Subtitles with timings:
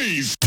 [0.00, 0.39] Blaze.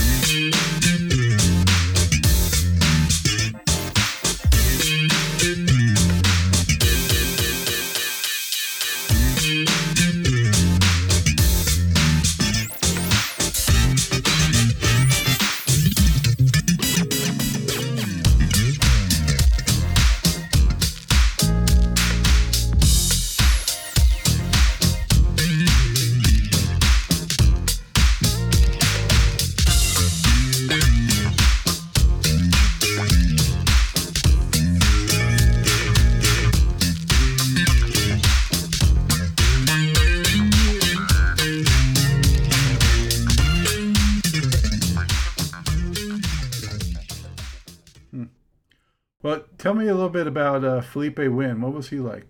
[49.93, 51.61] A little bit about uh, Philippé Wynne.
[51.61, 52.25] What was he like?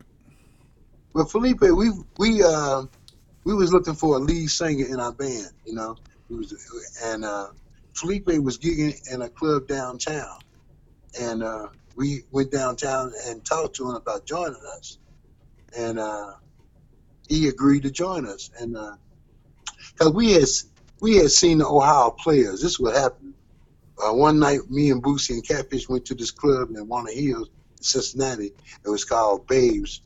[1.13, 2.83] Well, Philippé, we we uh,
[3.45, 5.95] we was looking for a lead singer in our band, you know.
[6.29, 6.53] Was,
[7.05, 7.47] and uh,
[7.93, 10.39] Philippé was gigging in a club downtown,
[11.17, 14.97] and uh, we went downtown and talked to him about joining us,
[15.77, 16.33] and uh,
[17.29, 18.75] he agreed to join us, and
[19.93, 20.49] because we had
[20.99, 22.61] we had seen the Ohio players.
[22.61, 23.32] This is what happened.
[24.03, 27.49] Uh, one night, me and Boosie and Catfish went to this club in Walnut Hills,
[27.81, 28.51] Cincinnati.
[28.85, 30.03] It was called Babes,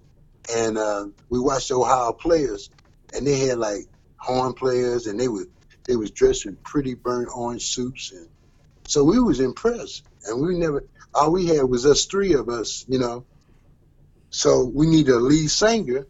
[0.56, 2.70] and uh, we watched Ohio players,
[3.14, 3.86] and they had like
[4.20, 5.48] horn players, and they were
[5.88, 8.30] they was dressed in pretty burnt orange suits, and
[8.84, 10.04] so we was impressed.
[10.26, 13.26] And we never all we had was us three of us, you know.
[14.32, 16.08] So we needed a lead singer,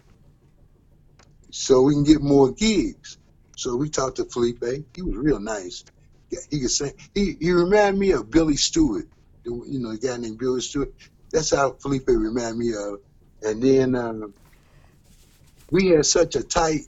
[1.51, 3.17] so we can get more gigs.
[3.57, 4.85] So we talked to Philippé.
[4.95, 5.85] He was real nice.
[6.49, 6.93] He could sing.
[7.13, 9.05] He he reminded me of Billy Stewart.
[9.45, 10.93] You know, the guy named Billy Stewart.
[11.31, 12.99] That's how Philippé reminded me of.
[13.41, 14.33] And then um,
[15.69, 16.81] we had such a tight,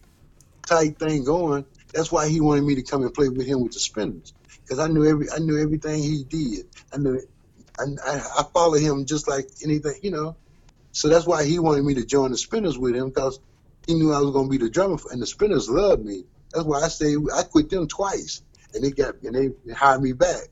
[0.68, 1.66] tight thing going.
[1.94, 4.80] That's why he wanted me to come and play with him with the Spinners, because
[4.80, 6.66] I knew every I knew everything he did.
[6.94, 7.22] I knew,
[7.80, 7.86] I,
[8.40, 10.38] I followed him just like anything, you know.
[10.92, 13.40] So that's why he wanted me to join the Spinners with him, because
[13.88, 16.26] he knew I was going to be the drummer, and the Spinners loved me.
[16.54, 18.42] That's why I say I quit them twice,
[18.74, 20.48] and they got and they hired me back.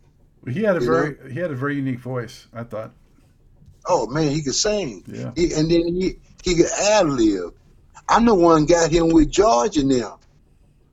[0.48, 2.48] He had a very he had a very unique voice.
[2.54, 2.94] I thought.
[3.86, 5.04] Oh man, he could sing.
[5.08, 5.32] Yeah.
[5.36, 7.54] He, and then he he could ad lib.
[8.10, 10.14] I'm the one got him with George and them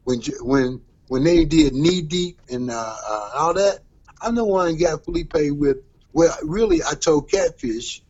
[0.05, 3.81] when when when they did knee deep and uh, uh, all that.
[4.21, 5.79] I'm the one got Philippé with.
[6.13, 8.03] Well, really, I told Catfish.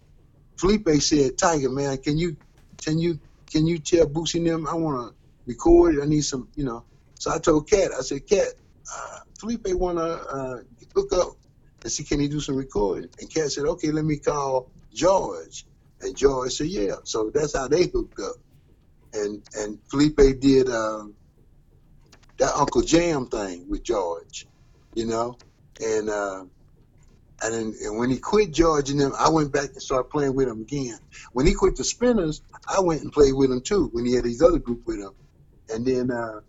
[0.56, 2.36] Philippé said, "Tiger man, can you
[2.82, 3.18] can you
[3.50, 5.14] can you tell Boosie and them I want to
[5.46, 6.00] record?
[6.00, 6.84] I need some, you know."
[7.18, 8.48] So I told Cat, I said, "Cat,
[8.96, 10.56] uh, Philippé want to uh,
[10.94, 11.34] hook up
[11.84, 15.66] and see can he do some recording?" And Cat said, "Okay, let me call George."
[16.00, 18.36] And George said, "Yeah." So that's how they hooked up.
[19.14, 21.16] And and Philippé did um,
[22.38, 24.46] that Uncle Jam thing with George,
[24.94, 25.40] you know,
[25.80, 26.44] and uh,
[27.42, 30.34] and then and when he quit George and them, I went back and started playing
[30.34, 30.98] with him again.
[31.32, 33.88] When he quit the Spinners, I went and played with him too.
[33.92, 35.12] When he had these other group with him,
[35.68, 36.40] and then uh,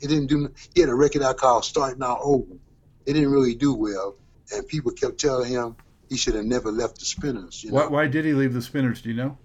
[0.00, 0.50] it didn't do.
[0.74, 2.54] He had a record out called Starting Out Over.
[3.06, 4.16] It didn't really do well,
[4.52, 5.76] and people kept telling him
[6.08, 7.62] he should have never left the Spinners.
[7.62, 9.02] You know, Why, why did he leave the Spinners?
[9.02, 9.38] Do you know?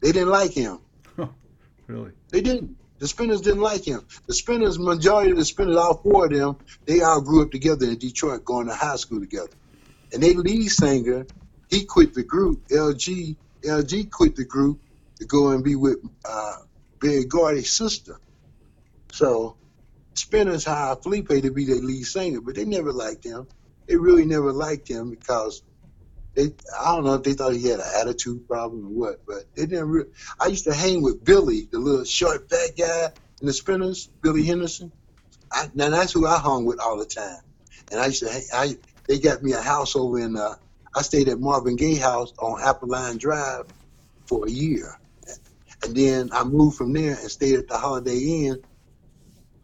[0.00, 0.80] they didn't like him.
[1.86, 2.12] Really?
[2.30, 2.76] They didn't.
[2.98, 4.06] The Spinners didn't like him.
[4.26, 7.84] The Spinners, majority of the Spinners, all four of them, they all grew up together
[7.86, 9.50] in Detroit, going to high school together.
[10.12, 11.26] And their lead singer,
[11.68, 12.66] he quit the group.
[12.68, 14.80] LG, LG quit the group
[15.18, 16.56] to go and be with uh,
[17.00, 18.18] Berry Gordy's sister.
[19.14, 19.56] So
[20.16, 23.46] Spinners hired Philippé to be their lead singer, but they never liked him.
[23.86, 25.62] They really never liked him because
[26.34, 26.46] they
[26.80, 29.66] I don't know if they thought he had an attitude problem or what, but they
[29.66, 29.88] didn't.
[29.88, 30.10] really
[30.40, 34.42] I used to hang with Billy, the little short fat guy in the Spinners, Billy
[34.42, 34.90] Henderson.
[35.52, 37.38] I, now that's who I hung with all the time,
[37.92, 38.30] and I used to.
[38.30, 38.76] Hang, I
[39.06, 40.36] they got me a house over in.
[40.36, 40.56] Uh,
[40.96, 42.88] I stayed at Marvin Gaye House on Apple
[43.18, 43.66] Drive
[44.26, 44.98] for a year,
[45.84, 48.60] and then I moved from there and stayed at the Holiday Inn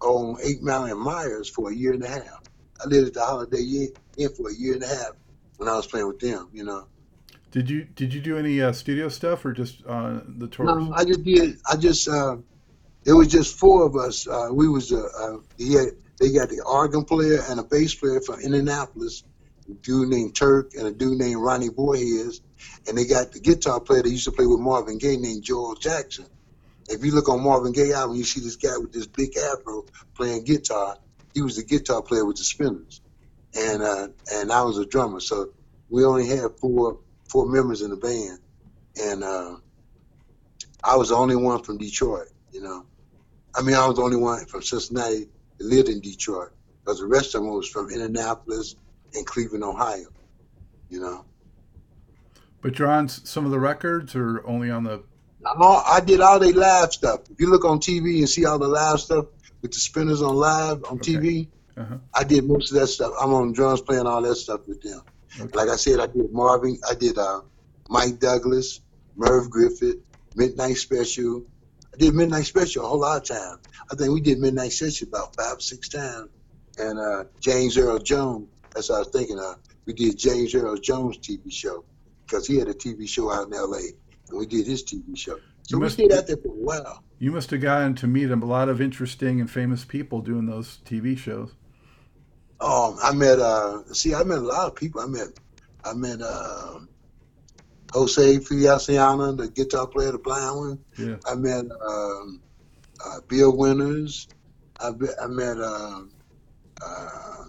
[0.00, 2.42] on Eight Mile and Myers for a year and a half.
[2.82, 5.12] I lived at the Holiday Inn for a year and a half
[5.56, 6.48] when I was playing with them.
[6.52, 6.86] You know.
[7.50, 10.68] Did you did you do any uh, studio stuff or just uh, the tours?
[10.68, 11.58] No, I just did.
[11.70, 12.08] I just.
[12.08, 12.36] Uh,
[13.04, 14.26] it was just four of us.
[14.26, 14.92] Uh, we was.
[14.92, 15.88] Uh, uh, he had,
[16.20, 19.24] they got the organ player and a bass player from Indianapolis,
[19.68, 22.42] a dude named Turk and a dude named Ronnie Voorhees,
[22.86, 25.74] and they got the guitar player that used to play with Marvin Gaye named Joel
[25.76, 26.26] Jackson.
[26.90, 29.84] If you look on Marvin Gaye album, you see this guy with this big afro
[30.14, 30.98] playing guitar.
[31.34, 33.00] He was the guitar player with the Spinners,
[33.56, 35.20] and uh, and I was a drummer.
[35.20, 35.50] So
[35.88, 36.98] we only had four
[37.28, 38.40] four members in the band,
[39.00, 39.56] and uh,
[40.82, 42.28] I was the only one from Detroit.
[42.52, 42.86] You know,
[43.54, 45.28] I mean, I was the only one from Cincinnati
[45.58, 46.50] that lived in Detroit.
[46.80, 48.74] because the rest of them was from Indianapolis
[49.14, 50.08] and Cleveland, Ohio.
[50.88, 51.24] You know.
[52.62, 55.04] But you're on some of the records, or only on the?
[55.44, 57.20] All, I did all their live stuff.
[57.30, 59.26] If you look on TV and see all the live stuff
[59.62, 61.14] with the spinners on live on Okay.
[61.14, 61.96] TV, Uh-huh.
[62.14, 63.12] I did most of that stuff.
[63.20, 65.00] I'm on drums playing all that stuff with them.
[65.40, 65.50] Okay.
[65.56, 67.40] Like I said, I did Marvin, I did uh,
[67.88, 68.80] Mike Douglas,
[69.16, 69.96] Merv Griffith,
[70.36, 71.42] Midnight Special.
[71.94, 73.60] I did Midnight Special a whole lot of times.
[73.90, 76.28] I think we did Midnight Special about five, or six times.
[76.78, 79.56] And uh, James Earl Jones, that's what I was thinking of.
[79.86, 81.84] We did James Earl Jones TV show
[82.26, 83.80] because he had a TV show out in L.A.
[84.30, 85.36] and we did his TV show.
[85.62, 87.02] So You we must- stayed out there for a while.
[87.18, 90.78] You must have gotten to meet a lot of interesting and famous people doing those
[90.86, 91.50] TV shows.
[92.60, 95.00] Um, I met uh see I met a lot of people.
[95.00, 95.28] I met
[95.84, 96.80] I met uh
[97.92, 100.78] Jose Feliciano, the guitar player, the blind one.
[100.96, 101.16] Yeah.
[101.26, 102.40] I met um,
[103.04, 104.28] uh, Bill Winters.
[104.78, 106.10] I, be- I met um
[106.82, 107.44] uh,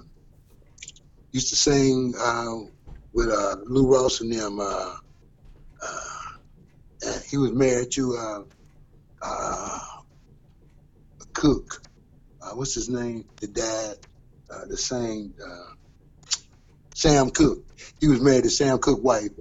[1.31, 2.55] used to sing uh,
[3.13, 4.59] with uh, Lou Rawls and them.
[7.06, 8.44] Uh, he was married to uh,
[9.21, 9.80] uh,
[11.33, 11.81] Cooke.
[12.42, 13.25] Uh, what's his name?
[13.38, 13.98] The dad,
[14.50, 15.74] uh, the same uh,
[16.94, 17.63] Sam Cooke.
[18.00, 19.31] He was married to Sam Cooke's wife.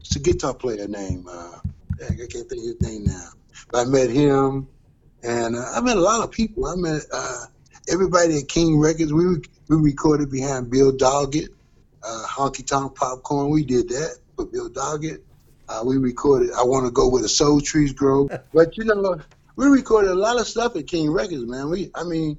[0.00, 1.28] It's a guitar player name.
[1.28, 1.60] I
[2.00, 3.28] can't think of his name now.
[3.70, 4.68] But I met him,
[5.22, 6.66] and I met a lot of people.
[6.66, 7.02] I met
[7.88, 9.12] everybody at King Records.
[9.12, 9.36] We
[9.68, 11.48] we recorded behind Bill Doggett,
[12.02, 13.50] Honky Tonk Popcorn.
[13.50, 15.22] We did that for Bill Doggett.
[15.70, 18.28] Uh, we recorded I Want to Go Where the Soul Trees Grow.
[18.52, 19.20] But you know,
[19.54, 21.70] we recorded a lot of stuff at King Records, man.
[21.70, 22.38] We, I mean,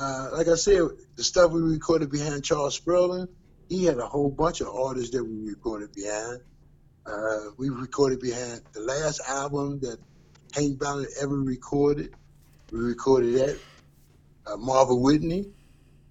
[0.00, 0.80] uh, like I said,
[1.16, 3.28] the stuff we recorded behind Charles Spurling,
[3.68, 6.40] he had a whole bunch of artists that we recorded behind.
[7.04, 9.98] Uh, we recorded behind the last album that
[10.54, 12.14] Hank Ballard ever recorded.
[12.70, 13.58] We recorded that.
[14.46, 15.44] Uh, Marvin Whitney,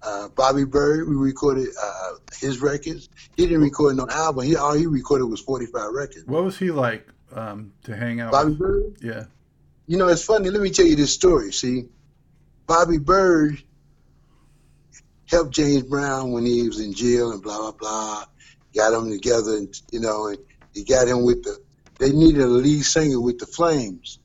[0.03, 1.07] uh, Bobby Byrd.
[1.07, 3.09] We recorded uh, his records.
[3.36, 4.45] He didn't record no album.
[4.45, 6.25] He all he recorded was 45 records.
[6.25, 8.59] What was he like um, to hang out Bobby with?
[8.59, 8.98] Byrd.
[9.01, 9.24] Yeah.
[9.88, 10.50] You know, it's funny.
[10.50, 11.51] Let me tell you this story.
[11.51, 11.86] See,
[12.65, 13.62] Bobby Byrd
[15.27, 18.25] helped James Brown when he was in jail and blah blah blah.
[18.75, 20.38] Got him together, and you know, and
[20.74, 21.57] he got him with the.
[22.00, 24.19] They needed a lead singer with the Flames,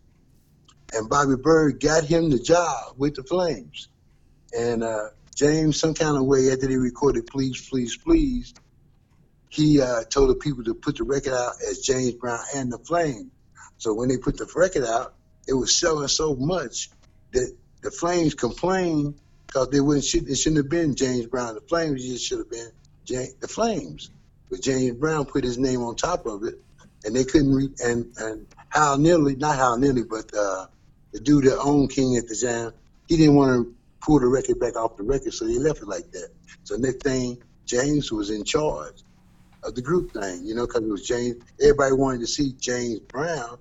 [0.93, 3.89] and Bobby Byrd got him the job with the Flames.
[4.57, 8.55] And uh, James, some kind of way after they recorded "Please, Please, Please,"
[9.51, 12.79] he uh, told the people to put the record out as James Brown and the
[12.79, 13.31] Flames.
[13.77, 15.15] So when they put the record out,
[15.47, 16.91] it was selling so much
[17.33, 19.15] that the Flames complained
[19.47, 21.55] because they wouldn't should, it shouldn't have been James Brown.
[21.55, 22.71] The Flames it should have been
[23.07, 24.11] the Flames.
[24.51, 26.59] But James Brown put his name on top of it,
[27.05, 27.55] and they couldn't.
[27.55, 30.67] Re- and and Hal Neely, not Hal Neely, but uh,
[31.13, 32.73] the dude that owned King at the time,
[33.07, 33.76] he didn't want to
[34.07, 36.29] pull the record back off the record, so they left it like that.
[36.63, 39.03] So next thing, James was in charge
[39.65, 41.43] of the group thing, you know, because it was James.
[41.61, 43.59] Everybody wanted to see James Brown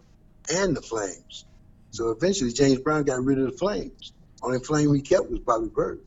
[0.54, 1.46] and the Flames.
[1.90, 4.14] So eventually, James Brown got rid of the Flames.
[4.44, 6.02] Only flame he kept was Bobby Byrd.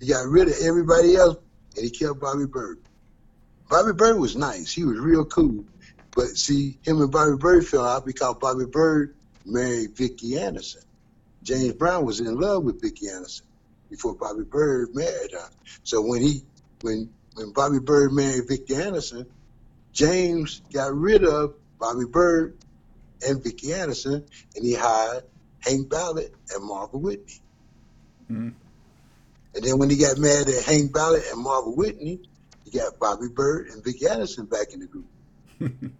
[0.00, 1.36] He got rid of everybody else,
[1.74, 2.78] and he kept Bobby Byrd.
[3.68, 4.72] Bobby Byrd was nice.
[4.72, 5.66] He was real cool.
[6.14, 9.14] But see, him and Bobby Byrd fell out because Bobby Byrd
[9.44, 10.82] married Vicki Anderson.
[11.46, 13.46] James Brown was in love with Vicki Anderson
[13.88, 15.48] before Bobby Byrd married her.
[15.84, 16.42] So when he
[16.82, 19.26] when when Bobby Byrd married Vicki Anderson,
[19.92, 22.56] James got rid of Bobby Byrd
[23.26, 24.24] and Vicki Anderson,
[24.56, 25.22] and he hired
[25.60, 27.40] Hank Ballard and Marvin Whitney.
[28.28, 28.52] Mhm.
[29.54, 32.28] And then when he got mad at Hank Ballard and Marvin Whitney,
[32.64, 35.06] he got Bobby Byrd and Vicki Anderson back in the group.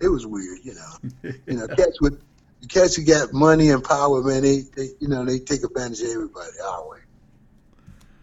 [0.00, 1.32] It was weird, you know.
[1.48, 2.22] You know, cats with
[2.60, 6.00] the cats who got money and power, man, they, they you know, they take advantage
[6.00, 6.98] of everybody our way.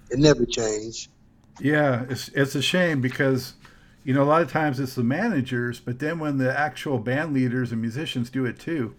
[0.10, 1.10] It never changed.
[1.60, 3.54] Yeah, it's it's a shame because
[4.04, 7.34] you know a lot of times it's the managers, but then when the actual band
[7.34, 8.94] leaders and musicians do it too,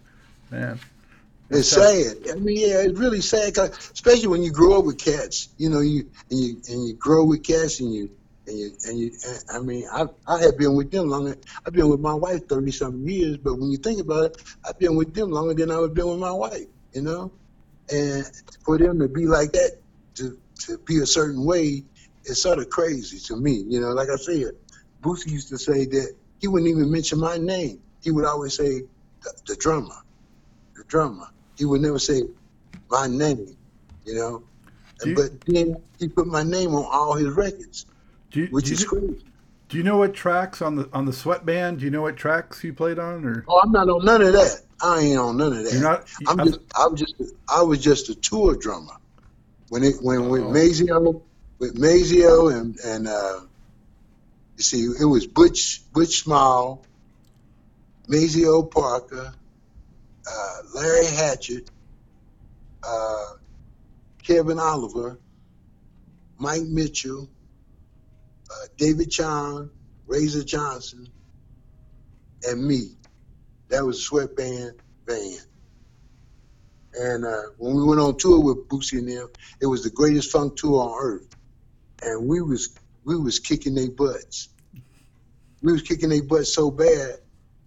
[0.51, 0.79] man.
[1.49, 1.83] It's tough.
[1.85, 2.17] sad.
[2.29, 5.47] I mean, yeah, it's really sad, 'cause- especially when you grow up with cats.
[5.57, 8.09] You know, you and you and you grow with cats, and you
[8.47, 9.11] and you and you.
[9.27, 11.35] And, I mean, I I have been with them longer.
[11.67, 14.37] I've been with my wife thirty something years, but when you think about it,
[14.67, 16.67] I've been with them longer than I've been with my wife.
[16.93, 17.33] You know,
[17.91, 18.25] and
[18.65, 19.73] for them to be like that,
[20.17, 20.37] to
[20.67, 21.85] to be a certain way,
[22.25, 23.65] is sort of crazy to me.
[23.67, 24.51] You know, like I said,
[25.03, 27.81] Boosie used to say that he wouldn't even mention my name.
[28.03, 28.83] He would always say
[29.23, 29.95] the, the drummer,
[30.75, 31.27] the drummer.
[31.57, 32.23] He would never say
[32.91, 33.47] my name,
[34.05, 34.43] you know.
[35.03, 37.85] You- but then he put my name on all his records,
[38.31, 39.19] you, which do, is you,
[39.69, 41.79] do you know what tracks on the on the Sweat Band?
[41.79, 44.33] Do you know what tracks you played on, or Oh, I'm not on none of
[44.33, 44.61] that.
[44.81, 45.73] I ain't on none of that.
[45.73, 46.07] you're not?
[46.27, 47.15] I'm I'm- just, I'm just,
[47.49, 48.93] I was just a tour drummer.
[49.69, 50.51] when it when with Oh.
[50.51, 51.21] Maceo
[51.59, 53.39] with Maceo and and uh,
[54.57, 56.85] you see it was Butch Butch Small,
[58.07, 59.33] Maceo Parker,
[60.31, 61.69] uh, Larry Hatchett,
[62.83, 63.25] uh,
[64.23, 65.17] Kevin Oliver,
[66.37, 67.27] Mike Mitchell,
[68.51, 69.69] uh, David Chong,
[70.05, 71.07] Razor Johnson,
[72.43, 72.97] and me.
[73.69, 74.73] That was a sweat band
[75.05, 75.41] band.
[76.93, 79.29] And uh, when we went on tour with Boosie and them,
[79.61, 81.27] it was the greatest funk tour on earth.
[82.01, 84.49] And we was we was kicking their butts.
[85.61, 87.17] We was kicking their butts so bad,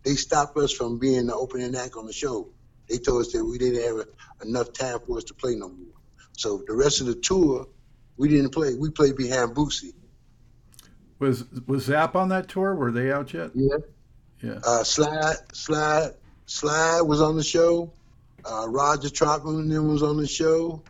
[0.04, 2.48] they stopped us from being the opening act on the show.
[2.88, 4.06] They told us that we didn't have
[4.42, 5.94] enough time for us to play no more.
[6.36, 7.66] So the rest of the tour,
[8.16, 8.74] we didn't play.
[8.74, 9.92] We played behind Boosie.
[11.20, 12.74] Was was Zap on that tour?
[12.74, 13.50] Were they out yet?
[13.54, 13.76] Yeah.
[14.42, 14.58] Yeah.
[14.66, 16.12] Uh, Slide, Slide,
[16.46, 17.92] Slide was on the show.
[18.44, 20.82] Uh, Roger Troutman and them was on the show.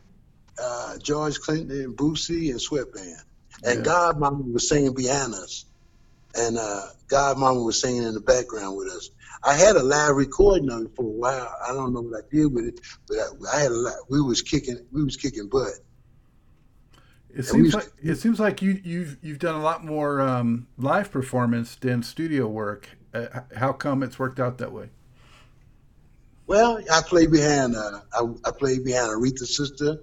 [0.62, 3.16] Uh, George Clinton and Boosie and Sweatband.
[3.64, 3.92] And Yeah.
[3.92, 5.66] Godmama was singing behind us.
[6.36, 9.10] And uh, Godmama was singing in the background with us.
[9.42, 11.52] I had a live recording of it for a while.
[11.66, 13.94] I don't know what I did with it, but I, I had a lot.
[14.08, 15.72] We was kicking, we was kicking butt.
[17.34, 21.10] It seems like it seems like you you've you've done a lot more um, live
[21.10, 22.88] performance than studio work.
[23.14, 24.90] Uh, how come it's worked out that way?
[26.46, 27.76] Well, I played behind.
[27.76, 29.98] Uh, I, I played behind Aretha's sister,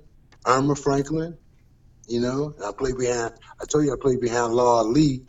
[0.46, 1.38] Erma Franklin.
[2.08, 3.34] You know, and I played behind.
[3.62, 5.24] I told you I played behind Laura Lee.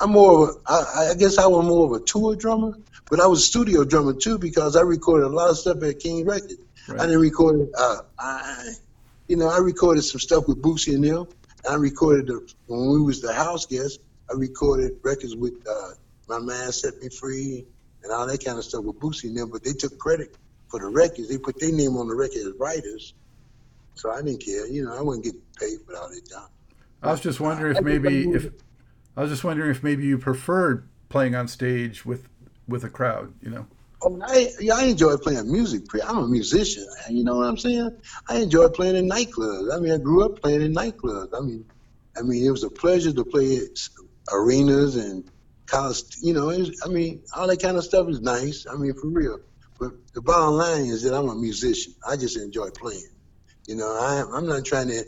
[0.00, 0.72] I'm more of a.
[0.72, 2.78] I, I guess I was more of a tour drummer,
[3.10, 5.98] but I was a studio drummer too because I recorded a lot of stuff at
[5.98, 6.54] King Records.
[6.88, 7.68] I didn't record.
[7.76, 8.72] Uh, I,
[9.28, 11.28] you know, I recorded some stuff with Boosie and them.
[11.68, 13.98] I recorded the, when we was the house guests.
[14.30, 15.90] I recorded records with uh,
[16.28, 17.66] my man set me free
[18.02, 19.50] and all that kind of stuff with Boosie and them.
[19.50, 20.36] But they took credit
[20.68, 21.28] for the records.
[21.28, 23.14] They put their name on the record as writers.
[23.94, 24.66] So I didn't care.
[24.66, 26.48] You know, I wasn't getting paid for all that time.
[27.02, 28.52] I was just wondering if maybe if
[29.16, 32.28] I was just wondering if maybe you preferred playing on stage with
[32.66, 33.34] with a crowd.
[33.42, 33.66] You know.
[34.04, 35.82] Oh, I, yeah, I enjoy playing music.
[36.04, 36.86] I'm a musician.
[37.08, 37.96] You know what I'm saying?
[38.28, 39.72] I enjoy playing in nightclubs.
[39.74, 41.28] I mean, I grew up playing in nightclubs.
[41.36, 41.64] I mean,
[42.16, 43.60] I mean, it was a pleasure to play
[44.32, 45.30] arenas and
[45.66, 46.02] college.
[46.20, 48.66] You know, was, I mean, all that kind of stuff is nice.
[48.70, 49.38] I mean, for real.
[49.78, 51.94] But the bottom line is that I'm a musician.
[52.06, 53.10] I just enjoy playing.
[53.66, 55.04] You know, I, I'm not trying to.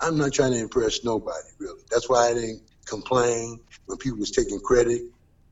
[0.00, 1.80] I'm not trying to impress nobody, really.
[1.88, 5.02] That's why I didn't complain when people was taking credit.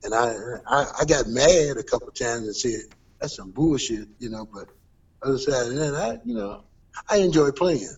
[0.05, 0.35] And I,
[0.67, 2.81] I, I got mad a couple times and said,
[3.21, 4.69] that's some bullshit, you know, but
[5.23, 6.65] other side of that, I, you know,
[7.09, 7.95] I enjoy playing.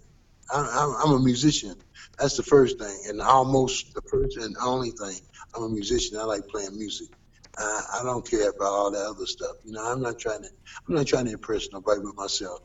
[0.53, 1.75] I, I'm, I'm a musician.
[2.19, 2.97] That's the first thing.
[3.09, 5.19] And almost the first and only thing.
[5.57, 6.19] I'm a musician.
[6.19, 7.09] I like playing music.
[7.57, 9.57] I, I don't care about all that other stuff.
[9.65, 10.49] You know, I'm not trying to,
[10.87, 12.61] I'm not trying to impress nobody but myself.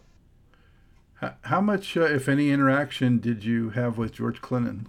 [1.16, 4.88] How, how much, uh, if any, interaction did you have with George Clinton?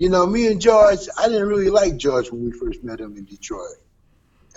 [0.00, 3.18] You know, me and George, I didn't really like George when we first met him
[3.18, 3.76] in Detroit.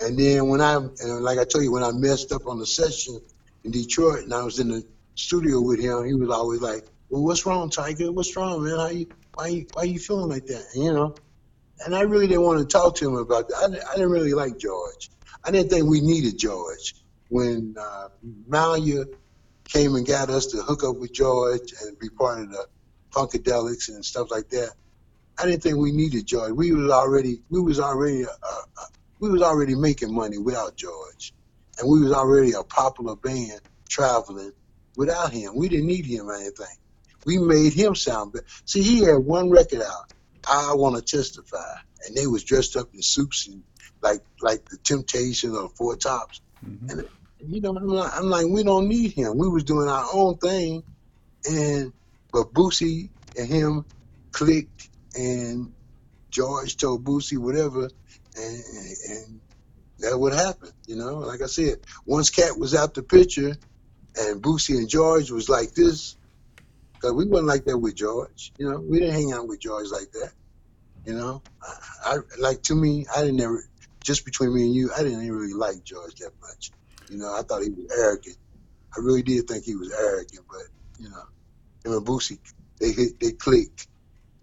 [0.00, 3.20] And then when I, like I told you, when I messed up on the session
[3.62, 4.82] in Detroit and I was in the
[5.16, 8.10] studio with him, he was always like, "Well, what's wrong, Tiger?
[8.10, 8.78] What's wrong, man?
[8.78, 11.14] How you, why you, why you feeling like that?" You know,
[11.84, 13.56] and I really didn't want to talk to him about that.
[13.58, 15.10] I, didn't- I didn't really like George.
[15.44, 16.94] I didn't think we needed George.
[17.28, 18.08] When uh,
[18.48, 19.04] Mallia
[19.68, 22.66] came and got us to hook up with George and be part of the
[23.12, 24.70] Funkadelics and stuff like that,
[25.38, 26.52] I didn't think we needed George.
[26.52, 28.84] We was already we was already uh, uh,
[29.20, 31.34] we was already making money without George,
[31.78, 34.52] and we was already a popular band traveling
[34.96, 35.56] without him.
[35.56, 36.76] We didn't need him or anything.
[37.26, 38.44] We made him sound better.
[38.64, 40.04] See, he had one record out,
[40.48, 41.74] I Want to Testify,
[42.06, 43.62] and they was dressed up in suits and
[44.02, 46.40] like like the Temptations or Four Tops.
[46.64, 46.90] Mhm.
[46.90, 47.08] And
[47.48, 49.36] you know, I'm like, I'm like, we don't need him.
[49.36, 50.84] We was doing our own thing,
[51.48, 51.92] and
[52.32, 53.84] but Boosie and him
[54.32, 55.72] clicked, and
[56.30, 57.88] George told Boosie whatever,
[58.36, 58.62] and
[59.08, 59.40] and
[60.00, 60.70] that would happen.
[60.86, 63.56] You know, like I said, once Cat was out the picture,
[64.16, 66.16] and Boosie and George was like this,
[66.94, 68.52] because we wasn't like that with George.
[68.58, 70.32] You know, we didn't hang out with George like that.
[71.06, 73.64] You know, I, I like to me, I didn't ever.
[74.02, 76.72] Just between me and you, I didn't really like George that much.
[77.10, 78.36] You know, I thought he was arrogant.
[78.96, 80.66] I really did think he was arrogant, but
[80.98, 81.22] you know,
[81.84, 82.38] him and Boosie,
[82.78, 83.88] they hit, they clicked,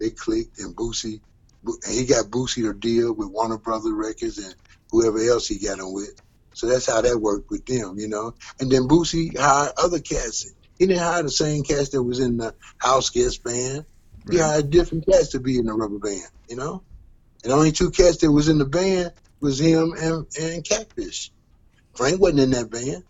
[0.02, 1.22] they clicked, and Boosie,
[1.64, 4.54] and he got Boosie to deal with Warner Brother Records and
[4.90, 6.10] whoever else he got him with.
[6.54, 8.34] So that's how that worked with them, you know.
[8.60, 10.52] And then Boosie hired other cats.
[10.78, 13.86] He didn't hire the same cats that was in the House Guest band.
[14.30, 14.46] He Right.
[14.46, 16.84] hired different cats to be in the rubber band, you know.
[17.44, 21.32] And only two cats that was in the band was him and, and Catfish.
[21.96, 23.04] Frank wasn't in that band,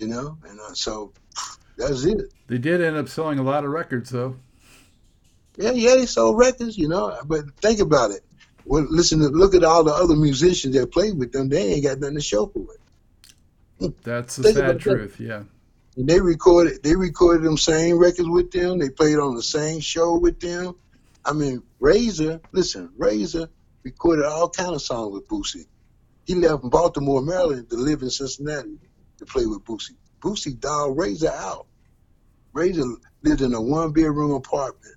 [0.00, 0.38] you know.
[0.44, 1.12] And uh, so
[1.78, 2.32] That's it.
[2.48, 4.36] They did end up selling a lot of records, though.
[5.58, 7.18] Yeah, yeah, they sold records, you know.
[7.26, 8.20] But think about it.
[8.64, 11.48] Well, listen, to, look at all the other musicians that played with them.
[11.48, 14.04] They ain't got nothing to show for it.
[14.04, 14.80] That's the sad about that.
[14.80, 15.20] truth.
[15.20, 15.42] Yeah.
[15.96, 18.78] And they recorded, they recorded them same records with them.
[18.78, 20.74] They played on the same show with them.
[21.24, 23.48] I mean, Razor, listen, Razor
[23.82, 25.66] recorded all kind of songs with Boosie.
[26.24, 28.78] He left Baltimore, Maryland, to live in Cincinnati
[29.16, 29.96] to play with Boosie.
[30.20, 31.66] Boosie dogged Razor out.
[32.52, 32.84] Razor
[33.22, 34.94] lived in a one bedroom apartment,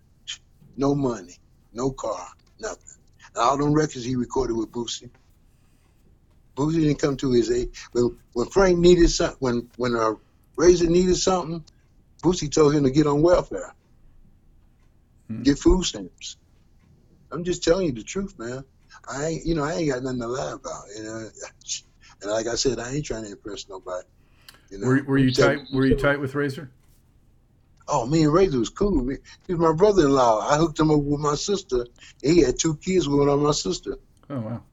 [0.78, 1.36] no money,
[1.74, 2.28] no car,
[2.60, 2.98] nothing.
[3.36, 5.10] And all them records he recorded with Boosie.
[6.56, 7.70] Boosie didn't come to his aid.
[7.94, 10.14] When, when Frank needed something, when when uh,
[10.58, 11.64] Razor needed something,
[12.24, 13.74] Boosie told him to get on welfare,
[15.28, 15.44] Hmm.
[15.44, 16.38] get food stamps.
[17.32, 18.66] I'm just telling you the truth, man.
[19.10, 20.84] I ain't, you know, I ain't got nothing to lie about.
[20.96, 21.30] You know,
[22.22, 24.06] and like I said, I ain't trying to impress nobody.
[24.70, 25.60] You know, Were, were you tight?
[25.74, 26.70] Were you tight with Razor?
[27.88, 29.04] Oh, me and Razor was cool.
[29.04, 30.48] Me- He was my brother-in-law.
[30.50, 31.88] I hooked him up with my sister.
[32.22, 33.98] He had two kids with my sister.
[34.30, 34.64] Oh wow.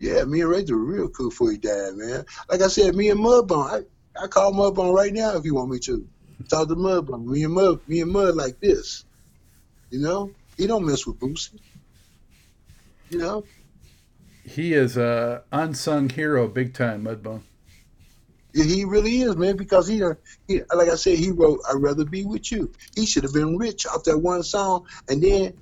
[0.00, 2.24] Yeah, me and Razor were real cool before he died, man.
[2.50, 3.86] Like I said, me and Mudbone,
[4.16, 6.06] I, I call Mudbone right now if you want me to.
[6.48, 7.24] Talk to Mudbone.
[7.26, 9.04] Me and Mud, me and Mud like this.
[9.90, 11.60] You know, he don't mess with Boosie.
[13.10, 13.44] You know,
[14.44, 17.42] He is a unsung hero, big time, Mudbone.
[18.54, 19.56] He really is, man.
[19.56, 20.02] Because he,
[20.46, 23.56] he, like I said, he wrote "I'd Rather Be with You." He should have been
[23.56, 25.54] rich off that one song, and then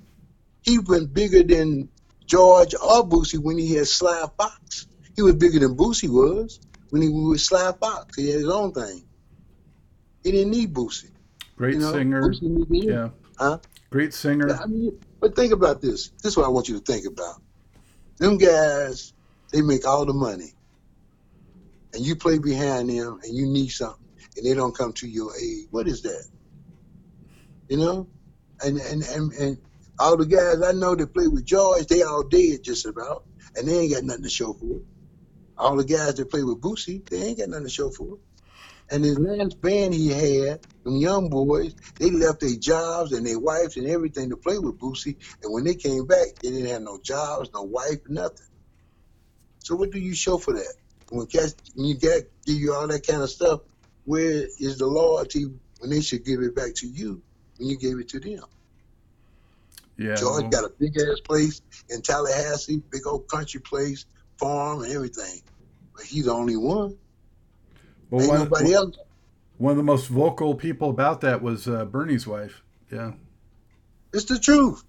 [0.61, 1.89] he went bigger than
[2.25, 4.87] George or Boosie when he had Sly Fox.
[5.15, 8.15] He was bigger than Boosie was when he was with Sly Fox.
[8.15, 9.03] He had his own thing.
[10.23, 11.11] He didn't need Boosie.
[11.55, 12.21] Great You know, singer.
[12.23, 12.65] Boosie.
[12.69, 13.09] Yeah.
[13.37, 13.57] Huh?
[13.89, 14.53] Great singer.
[14.53, 16.09] I mean, but think about this.
[16.21, 17.41] This is what I want you to think about.
[18.17, 19.13] Them guys,
[19.51, 20.53] they make all the money.
[21.93, 24.07] And you play behind them and you need something
[24.37, 25.65] and they don't come to your aid.
[25.71, 26.25] What is that?
[27.69, 28.07] You know?
[28.63, 29.57] And and, and, and
[29.99, 33.25] all the guys I know that play with George, they all dead just about.
[33.55, 34.83] And they ain't got nothing to show for it.
[35.57, 38.19] All the guys that play with Boosie, they ain't got nothing to show for it.
[38.89, 43.39] And his last band he had, them young boys, they left their jobs and their
[43.39, 45.17] wives and everything to play with Boosie.
[45.43, 48.47] And when they came back, they didn't have no jobs, no wife, nothing.
[49.59, 50.73] So what do you show for that?
[51.11, 53.61] When cats, when you get give you all that kind of stuff,
[54.05, 55.45] where is the loyalty
[55.79, 57.21] when they should give it back to you
[57.57, 58.45] when you gave it to them?
[59.97, 60.15] Yeah.
[60.15, 64.05] George well, got a big ass place in Tallahassee, big old country place,
[64.37, 65.41] farm and everything.
[65.93, 66.97] But he's the only one.
[68.09, 68.95] well, Ain't one, nobody else.
[69.57, 72.63] one of the most vocal people about that was uh, Bernie's wife.
[72.89, 73.11] Yeah.
[74.13, 74.81] It's the truth.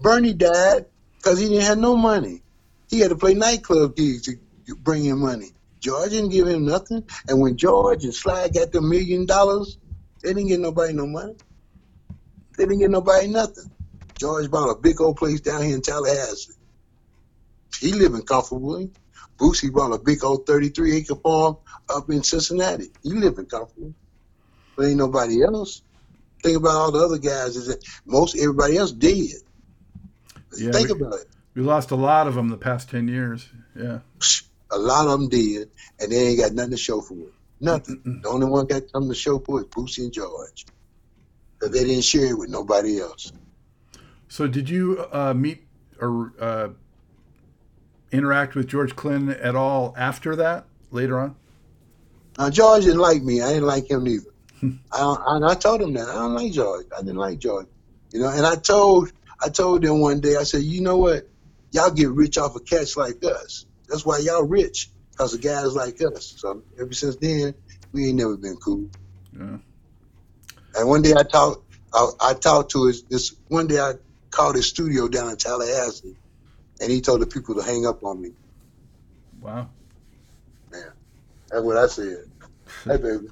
[0.00, 0.86] Bernie died
[1.18, 2.42] because he didn't have no money.
[2.88, 4.36] He had to play nightclub gigs to
[4.78, 5.52] bring in money.
[5.80, 7.04] George didn't give him nothing.
[7.28, 9.78] And when George and Sly got the million dollars,
[10.22, 11.34] they didn't get nobody no money.
[12.56, 13.70] They didn't get nobody nothing.
[14.16, 16.52] George bought a big old place down here in Tallahassee.
[17.80, 18.90] He living comfortably.
[19.38, 21.56] Boosie bought a big old 33 acre farm
[21.88, 22.92] up in Cincinnati.
[23.02, 23.94] He living comfortable.
[24.76, 25.82] But ain't nobody else.
[26.42, 27.56] Think about all the other guys.
[27.56, 29.26] Is that most everybody else dead.
[30.56, 31.26] Yeah, Think we- about it.
[31.54, 33.48] We lost a lot of them the past 10 years.
[33.76, 33.98] Yeah.
[34.72, 37.32] A lot of them did, and they ain't got nothing to show for it.
[37.60, 38.20] Nothing.
[38.22, 40.66] The only one got something to show for it is Boosie and George.
[41.60, 43.32] But they didn't share it with nobody else.
[44.28, 45.62] So, did you uh, meet
[46.00, 46.68] or uh,
[48.10, 51.36] interact with George Clinton at all after that, later on?
[52.38, 53.42] Now George didn't like me.
[53.42, 54.30] I didn't like him neither.
[54.62, 56.86] I, don't- and I told him that I don't like George.
[56.96, 57.66] I didn't like George.
[58.12, 59.12] You know, and I told
[59.44, 60.36] I told them one day.
[60.36, 61.28] I said, you know what?
[61.72, 63.66] Y'all get rich off of cats like us.
[63.92, 66.32] That's why y'all rich, cause of guys like us.
[66.38, 67.52] So ever since then,
[67.92, 68.88] we ain't never been cool.
[69.34, 69.58] Yeah.
[70.74, 73.92] And one day I talked, I, I talked to his, this, one day I
[74.30, 76.16] called his studio down in Tallahassee
[76.80, 78.30] and he told the people to hang up on me.
[79.42, 79.68] Wow.
[80.70, 82.24] That's what I said.
[82.84, 83.28] Hey, baby.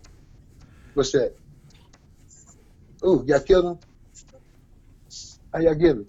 [0.92, 1.34] What's that?
[3.04, 3.78] Ooh, y'all killed him?
[5.52, 6.06] How y'all him?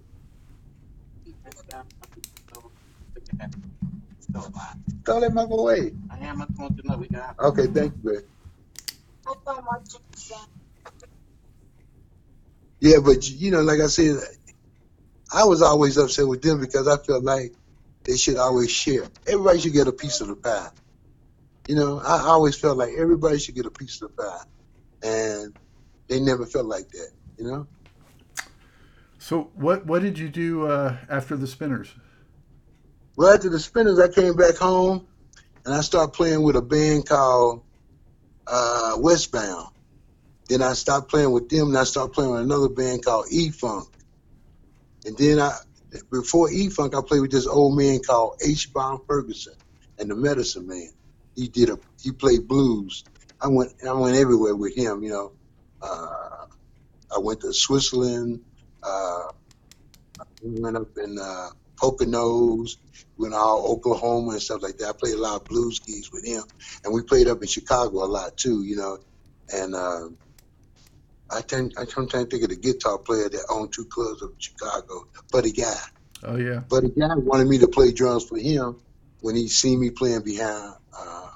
[5.06, 5.94] Throw that mother away.
[6.12, 6.42] I am.
[6.42, 7.38] I just want to know we got.
[7.40, 8.26] Okay, thank you, baby.
[12.80, 14.18] Yeah, but you know, like I said,
[15.34, 17.54] I was always upset with them because I felt like
[18.04, 19.06] they should always share.
[19.28, 20.70] Everybody should get a piece of the pie.
[21.68, 24.44] You know, I always felt like everybody should get a piece of the pie,
[25.04, 25.56] and
[26.08, 27.12] they never felt like that.
[27.38, 27.68] You know,
[29.20, 31.94] So, what what did you do uh, after the Spinners?
[33.16, 35.08] Well, after the Spinners, I came back home,
[35.66, 37.64] and I started playing with a band called
[38.48, 39.68] uh, Westbound.
[40.48, 43.50] Then I stopped playing with them, and I started playing with another band called E
[43.50, 43.88] Funk.
[45.06, 45.52] And then I,
[46.12, 48.74] before E Funk, I played with this old man called H.
[48.74, 49.54] Bomb Ferguson
[50.00, 50.90] and the Medicine Man.
[51.36, 53.04] He did a he played blues.
[53.40, 55.04] I went I went everywhere with him.
[55.04, 55.32] You know,
[55.82, 56.46] uh,
[57.16, 58.42] I went to Switzerland.
[58.84, 59.24] Uh,
[60.44, 61.50] we went up in uh,
[61.82, 62.78] Poconos,
[63.18, 64.90] went all Oklahoma and stuff like that.
[64.90, 66.44] I played a lot of blues keys with him,
[66.84, 68.64] and we played up in Chicago a lot too.
[68.64, 68.98] You know,
[69.54, 70.10] and uh,
[71.30, 75.08] I tend I sometimes think of the guitar player that owned two clubs of Chicago,
[75.32, 75.74] Buddy Guy.
[76.24, 76.60] Oh yeah.
[76.60, 78.80] Buddy Guy wanted me to play drums for him
[79.22, 81.30] when he seen me playing behind uh,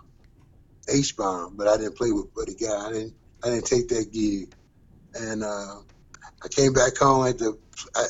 [0.89, 2.87] H Bomb, but I didn't play with Buddy Guy.
[2.87, 4.53] I didn't I didn't take that gig,
[5.13, 5.75] and uh,
[6.43, 7.57] I came back home at the
[7.95, 8.05] I,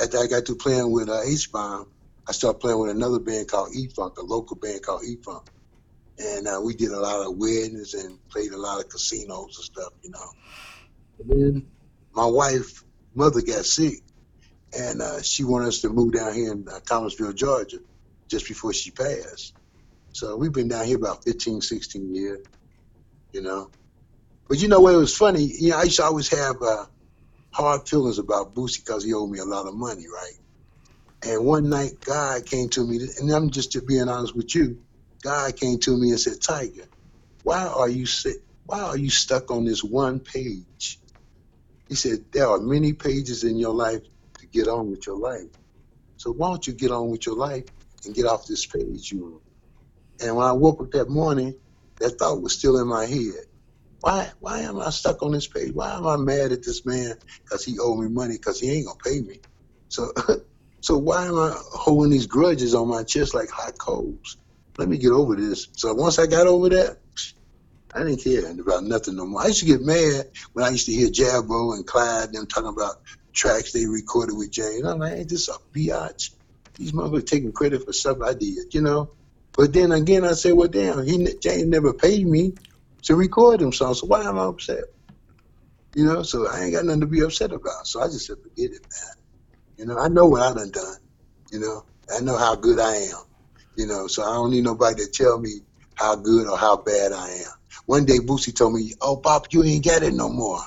[0.00, 1.86] after I got to playing with uh, H Bomb.
[2.28, 5.48] I started playing with another band called E Funk, a local band called E Funk,
[6.18, 9.64] and uh, we did a lot of weddings and played a lot of casinos and
[9.64, 10.30] stuff, you know.
[11.18, 11.66] And then
[12.14, 12.84] my wife,
[13.14, 14.02] mother, got sick,
[14.78, 17.78] and uh, she wanted us to move down here in uh, Thomasville, Georgia,
[18.28, 19.54] just before she passed.
[20.12, 22.40] So we've been down here about 15, 16 years,
[23.32, 23.70] you know.
[24.48, 24.94] But you know what?
[24.94, 25.44] It was funny.
[25.44, 26.86] You know, I used to always have uh,
[27.52, 30.34] hard feelings about Boosie because he owed me a lot of money, right?
[31.24, 34.80] And one night, God came to me, and I'm just being honest with you.
[35.24, 36.88] God came to me and said, "Tiger,
[37.42, 38.38] why are you sit?
[38.66, 41.00] Why are you stuck on this one page?"
[41.88, 44.02] He said, "There are many pages in your life
[44.40, 45.50] to get on with your life.
[46.18, 47.64] So why don't you get on with your life
[48.04, 49.40] and get off this page you on?"
[50.20, 51.54] And when I woke up that morning,
[52.00, 53.44] that thought was still in my head.
[54.00, 55.72] Why, why am I stuck on this page?
[55.74, 58.86] Why am I mad at this man because he owed me money because he ain't
[58.86, 59.40] gonna pay me?
[59.88, 60.12] So,
[60.80, 64.38] so why am I holding these grudges on my chest like hot coals?
[64.78, 65.68] Let me get over this.
[65.72, 66.98] So once I got over that,
[67.94, 69.42] I didn't care about nothing no more.
[69.42, 72.70] I used to get mad when I used to hear Jabo and Clyde them talking
[72.70, 72.96] about
[73.34, 74.76] tracks they recorded with Jay.
[74.78, 76.30] And I'm like, ain't this a biatch?
[76.76, 79.10] These motherfuckers taking credit for stuff I did, you know?
[79.56, 82.54] But then again, I say, well, damn, he Jay never paid me
[83.02, 84.00] to record them songs.
[84.00, 84.84] So why am I upset?
[85.94, 87.86] You know, so I ain't got nothing to be upset about.
[87.86, 89.14] So I just said, forget it, man.
[89.76, 90.96] You know, I know what I done done.
[91.50, 91.84] You know,
[92.14, 93.22] I know how good I am.
[93.76, 95.60] You know, so I don't need nobody to tell me
[95.94, 97.52] how good or how bad I am.
[97.86, 100.60] One day Boosie told me, "Oh, Pop, you ain't got it no more."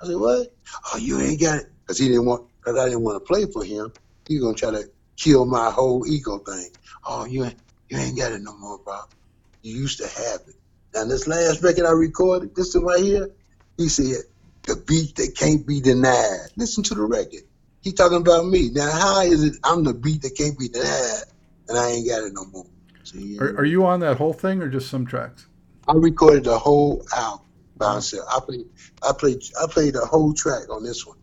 [0.00, 0.48] I said, "What?
[0.92, 3.46] Oh, you ain't got it?" Because he didn't want, because I didn't want to play
[3.52, 3.92] for him.
[4.26, 4.84] He gonna try to
[5.16, 6.70] kill my whole ego thing.
[7.06, 9.10] Oh, you ain't, you ain't got it no more, Pop.
[9.62, 10.54] You used to have it.
[10.98, 13.30] Now this last record I recorded, this one right here,
[13.76, 14.24] he said,
[14.64, 17.42] "The beat that can't be denied." Listen to the record.
[17.82, 18.70] He talking about me.
[18.70, 21.22] Now, how is it I'm the beat that can't be denied,
[21.68, 22.66] and I ain't got it no more?
[23.40, 25.46] Are, are you on that whole thing or just some tracks?
[25.86, 28.26] I recorded the whole album by myself.
[28.28, 28.66] I played,
[29.08, 31.16] I played, I played the whole track on this one.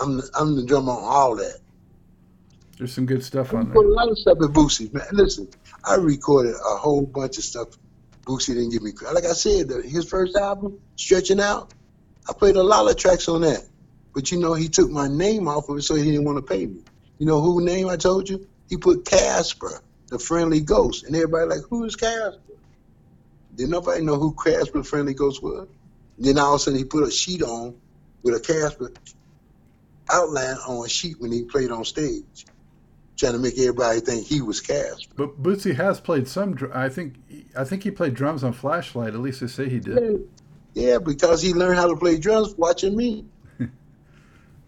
[0.00, 1.60] I'm the, I'm the drummer on all that.
[2.76, 3.82] There's some good stuff I on there.
[3.82, 5.06] a lot of stuff at Boosie, man.
[5.12, 5.48] Listen,
[5.84, 7.68] I recorded a whole bunch of stuff.
[8.24, 9.14] Boosie didn't give me credit.
[9.14, 11.72] Like I said, his first album, Stretching Out,
[12.28, 13.64] I played a lot of tracks on that.
[14.14, 16.42] But you know, he took my name off of it, so he didn't want to
[16.42, 16.82] pay me.
[17.18, 18.46] You know who name I told you?
[18.68, 22.40] He put Casper, the friendly ghost, and everybody like, who is Casper?
[23.54, 25.68] Did nobody know who Casper the friendly ghost was?
[26.18, 27.74] Then all of a sudden he put a sheet on
[28.22, 28.92] with a Casper
[30.10, 32.46] outline on a sheet when he played on stage,
[33.16, 35.12] trying to make everybody think he was Casper.
[35.16, 36.56] But Bootsy has played some.
[36.72, 37.14] I think
[37.56, 39.14] I think he played drums on Flashlight.
[39.14, 40.28] At least they say he did.
[40.74, 43.26] Yeah, because he learned how to play drums watching me.
[43.58, 43.68] he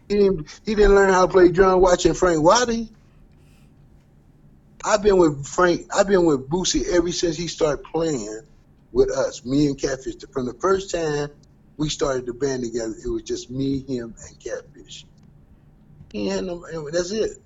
[0.09, 0.61] didn't.
[0.65, 2.91] He didn't learn how to play drums watching Frank Waddy.
[4.85, 5.87] I've been with Frank.
[5.95, 8.43] I've been with Boosie ever since he started playing
[8.93, 10.17] with us, me and Catfish.
[10.31, 11.31] From the first time
[11.79, 15.07] we started the band together, it was just me, him, and Catfish.
[16.15, 17.43] Had no, um, and that's it.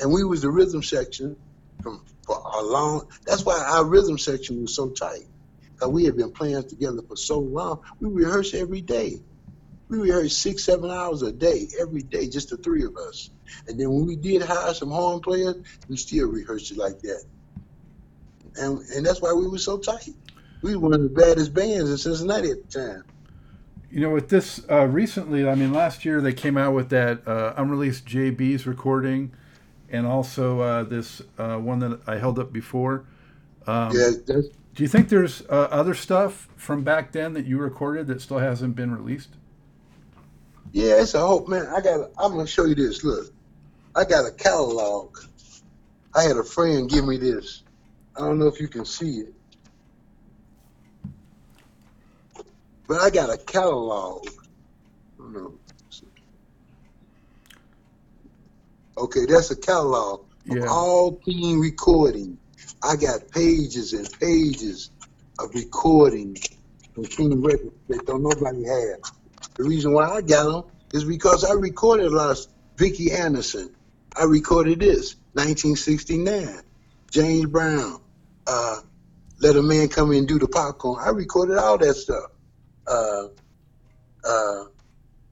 [0.00, 1.36] And we was the rhythm section
[1.82, 3.08] from for a long.
[3.26, 5.26] That's why our rhythm section was so tight.
[5.78, 7.80] Cause we had been playing together for so long.
[8.00, 9.20] We rehearsed every day.
[9.88, 13.30] We rehearsed six, seven hours a day, every day, just the three of us.
[13.68, 15.56] And then when we did hire some horn players,
[15.88, 17.24] we still rehearsed it like that.
[18.56, 20.14] And and that's why we were so tight.
[20.62, 23.04] We were one of the baddest bands in Cincinnati at the time.
[23.90, 27.26] You know, with this uh, recently, I mean, last year they came out with that
[27.26, 29.32] uh, unreleased JB's recording,
[29.90, 33.04] and also uh, this uh, one that I held up before.
[33.66, 34.10] Um, Yeah,
[34.74, 38.38] Do you think there's uh, other stuff from back then that you recorded that still
[38.38, 39.30] hasn't been released?
[40.72, 41.66] yeah, it's a hope, man.
[41.66, 42.10] I got.
[42.18, 43.04] I'm gonna show you this.
[43.04, 43.32] Look,
[43.96, 45.16] I got a catalog.
[46.14, 47.62] I had a friend give me this.
[48.16, 49.34] I don't know if you can see it,
[52.86, 54.26] but I got a catalog
[55.32, 55.57] don't know.
[58.98, 60.66] Okay, that's a catalog of Yeah.
[60.68, 62.38] all King recording.
[62.82, 64.90] I got pages and pages
[65.38, 66.36] of recording
[66.94, 69.00] from King Records that don't nobody have.
[69.56, 73.74] The reason why I got them is because I recorded a lot of Vicki Anderson.
[74.16, 76.60] I recorded this, 1969.
[77.10, 78.00] James Brown,
[78.46, 78.80] uh,
[79.40, 81.02] Let a Man Come In and Do the Popcorn.
[81.04, 82.30] I recorded all that stuff.
[82.86, 83.28] Uh,
[84.24, 84.64] uh,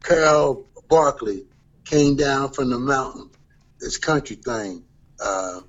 [0.02, 1.46] Carol Barkley
[1.84, 3.30] came down from the mountain.
[3.86, 4.82] This country thing.
[5.24, 5.60] Uh,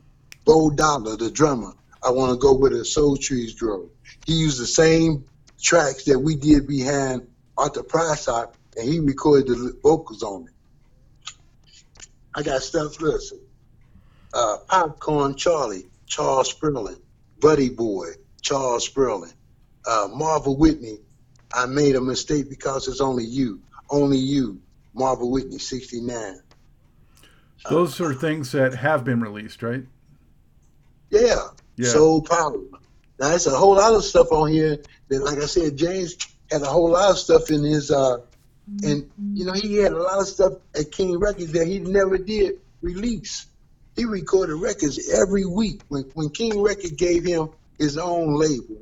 [0.43, 1.73] Bo Dollar, the drummer.
[2.01, 3.91] I want to go where the soul trees grow.
[4.25, 5.25] He used the same
[5.61, 12.13] tracks that we did behind Arthur Prysock, and he recorded the vocals on it.
[12.33, 12.99] I got stuff.
[12.99, 13.39] Listen,
[14.33, 16.99] uh, Popcorn Charlie, Charles Spurling,
[17.39, 18.07] Buddy Boy,
[18.41, 19.33] Charles Spurling,
[19.85, 20.97] uh, Marvel Whitney.
[21.53, 24.59] I made a mistake because it's only you, only you,
[24.95, 26.41] Marvel Whitney, 69.
[27.69, 29.83] Those are things that have been released, right?
[31.09, 31.89] Yeah, Yeah.
[31.89, 32.57] Soul Power.
[33.19, 34.77] Now, there's a whole lot of stuff on here
[35.07, 36.15] that, like I said, James
[36.51, 38.17] had a whole lot of stuff in his, uh,
[38.83, 42.17] and you know, he had a lot of stuff at King Records that he never
[42.17, 43.47] did release.
[43.95, 45.81] He recorded records every week.
[45.87, 47.49] When when King Record gave him
[47.79, 48.77] his own label,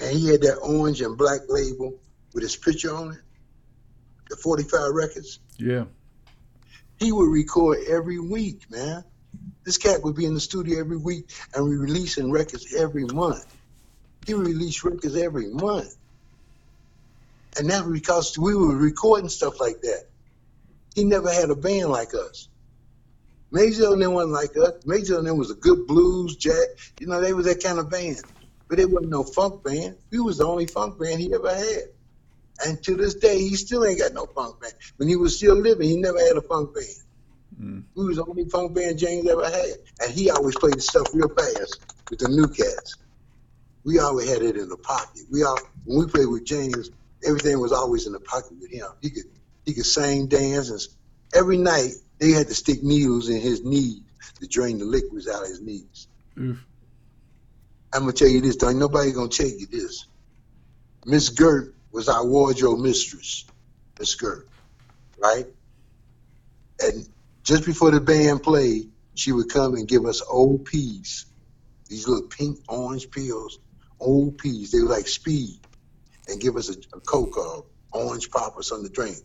[0.00, 1.94] and he had that orange and black label
[2.34, 3.20] with his picture on it,
[4.28, 5.84] the 45 records, Yeah.
[6.98, 9.04] He would record every week, man.
[9.64, 13.46] This cat would be in the studio every week and we releasing records every month.
[14.26, 15.94] He would release records every month.
[17.58, 20.04] And that was because we were recording stuff like that.
[20.94, 22.48] He never had a band like us.
[23.50, 24.74] Major and them wasn't like us.
[24.86, 26.68] Major and them was a good blues, jack.
[26.98, 28.22] You know, they was that kind of band.
[28.68, 29.96] But they wasn't no funk band.
[30.10, 31.82] We was the only funk band he ever had.
[32.64, 34.61] And to this day, he still ain't got no funk.
[34.96, 36.86] When he was still living, he never had a funk band.
[37.60, 37.84] Mm.
[37.94, 39.76] We was the only funk band James ever had.
[40.00, 42.96] And he always played the stuff real fast with the new cats.
[43.84, 45.22] We always had it in the pocket.
[45.30, 46.90] We all when we played with James,
[47.26, 48.86] everything was always in the pocket with him.
[49.00, 49.24] He could
[49.64, 50.80] he could sing, dance, and
[51.34, 54.00] every night they had to stick needles in his knees
[54.40, 56.08] to drain the liquids out of his knees.
[56.38, 56.64] Oof.
[57.92, 60.06] I'm gonna tell you this, don't nobody gonna tell you this.
[61.04, 63.44] Miss Gert was our wardrobe mistress.
[63.98, 64.48] Miss Gert,
[65.22, 65.46] right?
[66.80, 67.08] And
[67.44, 71.26] just before the band played, she would come and give us old peas,
[71.88, 73.58] these little pink orange pills,
[74.00, 74.72] old peas.
[74.72, 75.60] They were like speed,
[76.28, 79.18] and give us a, a Coke or orange pop or something to drink.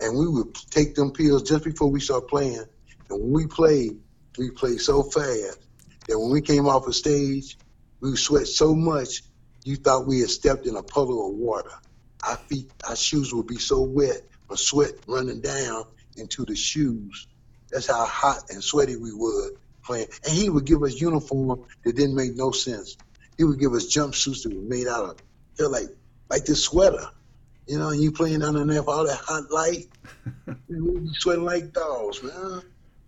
[0.00, 2.64] And we would take them pills just before we start playing.
[3.10, 3.92] And when we played,
[4.38, 5.60] we played so fast
[6.08, 7.58] that when we came off the stage,
[8.00, 9.22] we sweat so much
[9.64, 11.70] you thought we had stepped in a puddle of water.
[12.26, 15.84] Our feet, our shoes would be so wet from sweat running down
[16.16, 17.26] into the shoes.
[17.70, 19.50] That's how hot and sweaty we were
[19.84, 20.06] playing.
[20.24, 22.96] And he would give us uniform that didn't make no sense.
[23.36, 25.16] He would give us jumpsuits that were made out of
[25.56, 25.88] feel like
[26.30, 27.08] like this sweater.
[27.66, 29.88] You know, and you playing underneath all that hot light.
[30.68, 32.62] we would be sweating like dogs, man.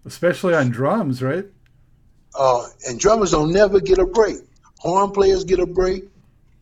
[0.04, 1.44] Especially on drums, right?
[2.34, 4.38] Uh, and drummers don't never get a break.
[4.78, 6.04] Horn players get a break.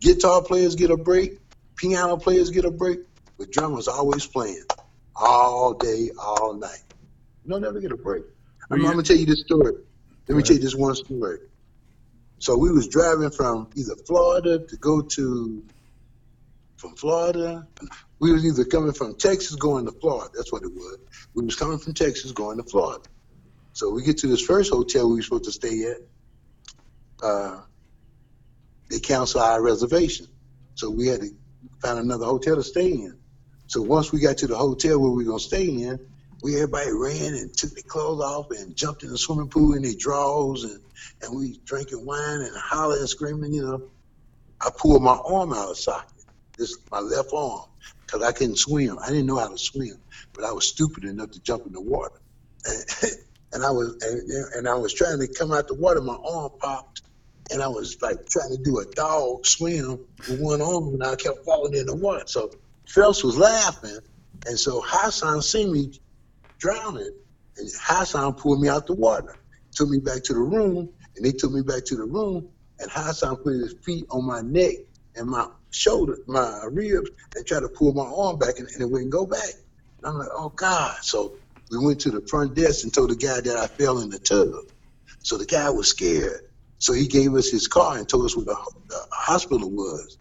[0.01, 1.39] Guitar players get a break.
[1.77, 3.01] Piano players get a break.
[3.39, 4.65] But drummers always playing
[5.15, 6.83] all day, all night.
[7.45, 8.25] You don't never get a break.
[8.71, 9.73] I'm, I'm gonna tell you this story.
[10.29, 11.39] Let me tell you this one story.
[12.39, 15.65] So we was driving from either Florida to go to
[16.77, 17.67] from Florida.
[18.19, 20.31] We was either coming from Texas going to Florida.
[20.35, 20.99] That's what it was.
[21.35, 23.05] We was coming from Texas going to Florida.
[23.73, 25.97] So we get to this first hotel we were supposed to stay at.
[27.23, 27.61] Uh,
[28.91, 30.27] they cancel our reservation.
[30.75, 31.31] So we had to
[31.83, 33.19] find another hotel to stay in.
[33.69, 35.99] So once we got to the hotel where we were gonna stay in,
[36.43, 39.83] we everybody ran and took their clothes off and jumped in the swimming pool in
[39.83, 40.81] their drawers and,
[41.23, 43.83] and we drinking wine and hollering and screaming, you know.
[44.61, 46.25] I pulled my arm out of socket,
[46.57, 47.63] this my left arm,
[48.01, 48.99] because I couldn't swim.
[48.99, 49.99] I didn't know how to swim,
[50.33, 52.21] but I was stupid enough to jump in the water.
[52.65, 52.85] And,
[53.53, 56.53] and I was and, and I was trying to come out the water, my arm
[56.59, 57.03] popped,
[57.51, 59.99] and I was like trying to do a dog swim
[60.29, 62.25] with one arm, and I kept falling in the water.
[62.27, 62.51] So
[62.89, 63.99] Phelps was laughing,
[64.47, 65.93] and so Hassan seen me
[66.59, 67.11] drowning,
[67.57, 69.37] and Hassan pulled me out the water,
[69.73, 72.91] took me back to the room, and they took me back to the room, and
[72.91, 74.75] Hassan put his feet on my neck
[75.17, 78.91] and my shoulder, my ribs, and tried to pull my arm back, and, and it
[78.91, 79.51] wouldn't go back.
[79.99, 80.97] And I'm like, oh God!
[81.03, 81.35] So
[81.71, 84.19] we went to the front desk and told the guy that I fell in the
[84.19, 84.53] tub.
[85.23, 86.41] So the guy was scared.
[86.79, 88.57] So he gave us his car and told us where the,
[88.89, 90.19] the hospital was.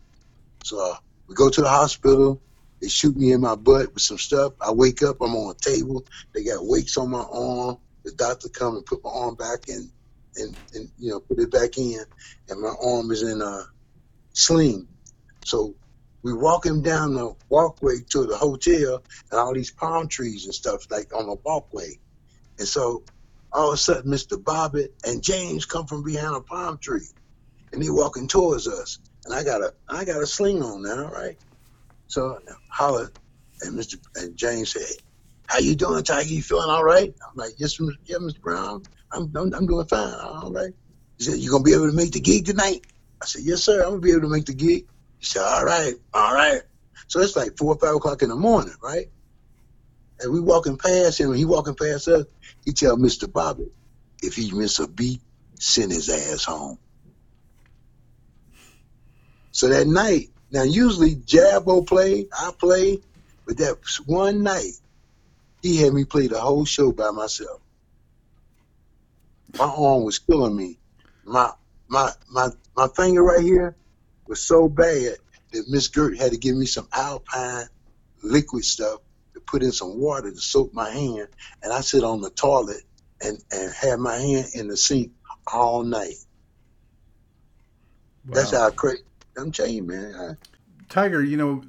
[0.63, 0.95] So uh,
[1.27, 2.41] we go to the hospital.
[2.85, 4.53] They shoot me in my butt with some stuff.
[4.61, 6.05] I wake up, I'm on a table.
[6.35, 7.77] They got weights on my arm.
[8.05, 9.89] The doctor come and put my arm back and
[10.35, 11.99] and, and you know put it back in,
[12.47, 13.63] and my arm is in a
[14.33, 14.87] sling.
[15.43, 15.75] So
[16.23, 20.85] we walking down the walkway to the hotel, and all these palm trees and stuff
[20.91, 21.89] like on the walkway.
[22.59, 23.05] And so
[23.53, 24.37] all of a sudden, Mr.
[24.41, 27.09] Bobbitt and James come from behind a palm tree,
[27.73, 28.99] and they walking towards us.
[29.25, 31.37] And I got a I got a sling on now, right?
[32.07, 33.11] So I hollered,
[33.61, 33.95] and Mr.
[34.15, 34.83] and James said,
[35.47, 36.29] "How you doing, Tiger?
[36.29, 38.41] You feeling all right?" I'm like, "Yes, yeah, Mr.
[38.41, 38.87] Brown.
[39.13, 40.13] I'm, I'm I'm doing fine.
[40.21, 40.73] All right."
[41.19, 42.81] He said, "You gonna be able to make the gig tonight?"
[43.23, 43.83] I said, "Yes, sir.
[43.83, 44.85] I'm gonna be able to make the gig."
[45.19, 46.61] He said, "All right, all right."
[47.09, 49.07] So it's like four or five o'clock in the morning, right?
[50.21, 52.25] And we walking past him, he walking past us.
[52.65, 53.31] He tell Mr.
[53.31, 53.67] Bobby,
[54.23, 55.21] if he miss a beat,
[55.59, 56.79] send his ass home.
[59.51, 62.99] So that night, now usually Jabo play, I play,
[63.45, 64.73] but that one night,
[65.61, 67.61] he had me play the whole show by myself.
[69.57, 70.79] My arm was killing me.
[71.23, 71.51] My
[71.87, 73.75] my my my finger right here
[74.27, 75.17] was so bad
[75.51, 77.67] that Miss Gert had to give me some Alpine
[78.23, 78.99] liquid stuff
[79.33, 81.27] to put in some water to soak my hand,
[81.63, 82.83] and I sit on the toilet
[83.21, 85.11] and and have my hand in the sink
[85.51, 86.15] all night.
[88.25, 88.35] Wow.
[88.35, 89.03] That's how crazy.
[89.37, 90.15] I'm telling you, man.
[90.15, 90.33] I,
[90.89, 91.63] Tiger, you know,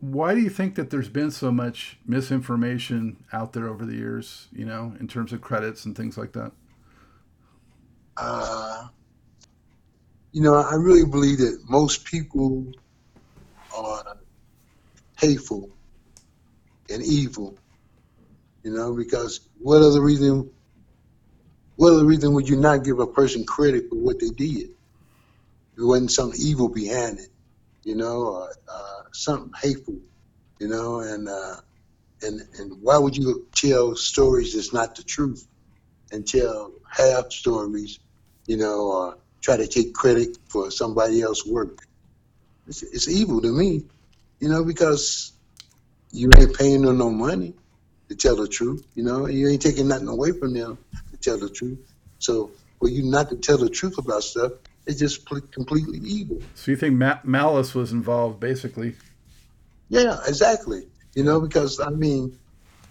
[0.00, 4.48] why do you think that there's been so much misinformation out there over the years,
[4.52, 6.52] you know, in terms of credits and things like that?
[8.16, 8.88] uh,
[10.32, 12.66] you know, I really believe that most people
[13.76, 14.18] are
[15.18, 15.70] hateful
[16.90, 17.58] and evil.
[18.62, 20.50] You know, because what other reason?
[21.76, 24.70] What other reason would you not give a person credit for what they did?
[25.76, 27.28] There wasn't some evil behind it,
[27.84, 29.98] you know, or uh, something hateful,
[30.60, 31.56] you know, and uh,
[32.22, 35.46] and and why would you tell stories that's not the truth
[36.12, 38.00] and tell half stories,
[38.46, 41.78] you know, or try to take credit for somebody else's work?
[42.66, 43.86] It's, it's evil to me,
[44.40, 45.32] you know, because
[46.12, 47.54] you ain't paying them no money
[48.08, 50.78] to tell the truth, you know, and you ain't taking nothing away from them
[51.10, 51.78] to tell the truth.
[52.18, 54.52] So for you not to tell the truth about stuff,
[54.86, 56.42] it's just pl- completely evil.
[56.54, 58.94] So you think Ma- malice was involved, basically?
[59.88, 60.88] Yeah, exactly.
[61.14, 62.38] You know, because I mean,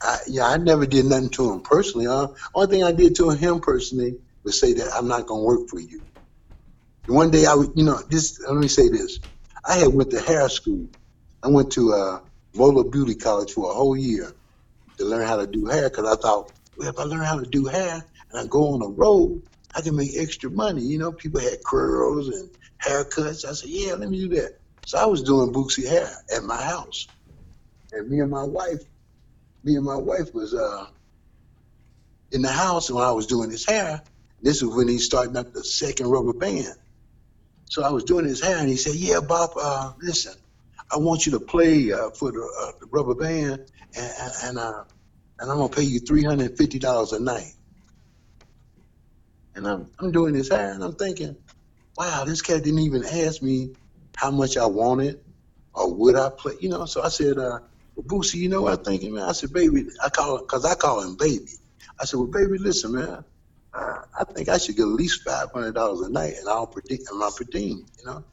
[0.02, 2.08] I, yeah, I never did nothing to him personally.
[2.08, 5.68] Uh, only thing I did to him personally was say that I'm not gonna work
[5.70, 6.02] for you.
[7.08, 8.40] One day I would, you know, this.
[8.48, 9.20] Let me say this.
[9.66, 10.88] I had went to hair school.
[11.44, 12.20] I went to uh,
[12.54, 14.32] Mola Beauty College for a whole year
[14.98, 17.46] to learn how to do hair because I thought, well, if I learn how to
[17.46, 19.42] do hair and I go on the road,
[19.76, 20.82] I can make extra money.
[20.82, 22.50] You know, people had curls and
[22.84, 23.46] haircuts.
[23.46, 24.54] I said, yeah, let me do that.
[24.86, 27.08] So I was doing Bootsy hair at my house,
[27.92, 28.82] and me and my wife,
[29.64, 30.86] me and my wife was uh,
[32.32, 34.02] in the house when I was doing his hair.
[34.42, 36.76] This was when he starting up the second rubber band.
[37.66, 40.34] So I was doing his hair, and he said, "Yeah, Bob, uh, listen,
[40.92, 43.62] I want you to play uh, for the, uh, the rubber band,
[43.96, 44.84] and and, and, uh,
[45.40, 47.54] and I'm gonna pay you three hundred and fifty dollars a night."
[49.56, 51.36] And I'm I'm doing his hair, and I'm thinking,
[51.98, 53.72] "Wow, this cat didn't even ask me
[54.16, 55.20] how much I wanted
[55.74, 57.60] or would I play." You know, so I said, uh,
[57.96, 60.66] "Well, Boosie, you know what I'm thinking, man?" I said, "Baby, I call him because
[60.66, 61.52] I call him baby."
[62.00, 63.26] I said, "Well, baby, listen, man."
[63.74, 66.68] Uh, I think I should get at least five hundred dollars a night, and I'll
[66.68, 67.66] predict, and I'll predict,
[68.00, 68.26] you know.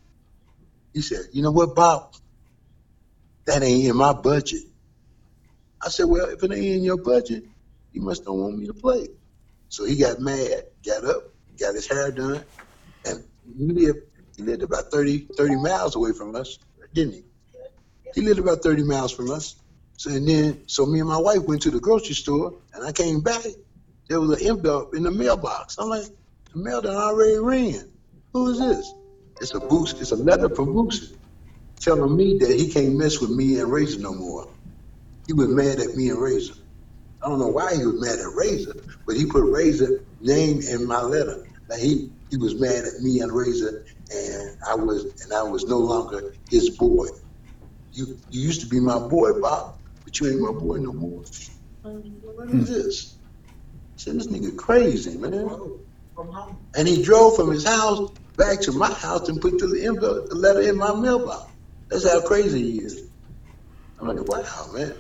[0.94, 2.02] He said, "You know what, Bob?
[3.46, 4.62] That ain't in my budget."
[5.84, 7.44] I said, "Well, if it ain't in your budget,
[7.92, 9.08] you must don't want me to play."
[9.68, 11.24] So he got mad, got up,
[11.58, 12.44] got his hair done,
[13.04, 13.24] and
[13.56, 13.98] he lived
[14.36, 16.58] he lived about 30, 30 miles away from us,
[16.94, 17.24] didn't he?
[18.14, 19.56] He lived about thirty miles from us.
[19.96, 22.92] So and then, so me and my wife went to the grocery store, and I
[22.92, 23.44] came back.
[24.08, 25.76] There was an envelope in the mailbox.
[25.78, 26.06] I'm like,
[26.52, 27.90] the mail done already ran.
[28.32, 28.92] Who is this?
[29.40, 30.00] It's a boost.
[30.00, 31.16] It's a letter from Boosie
[31.80, 34.48] telling me that he can't mess with me and Razor no more.
[35.26, 36.54] He was mad at me and Razor.
[37.22, 38.74] I don't know why he was mad at Razor,
[39.06, 41.44] but he put Razor name in my letter.
[41.68, 45.64] That he he was mad at me and Razor, and I was and I was
[45.66, 47.06] no longer his boy.
[47.92, 51.24] You you used to be my boy, Bob, but you ain't my boy no more.
[51.82, 53.18] What is this?
[53.96, 55.50] Said, this nigga crazy, man.
[56.76, 60.36] And he drove from his house back to my house and put the envelope, the
[60.36, 61.44] letter in my mailbox.
[61.90, 63.10] That's how crazy he is.
[64.00, 64.94] I'm like, wow, man.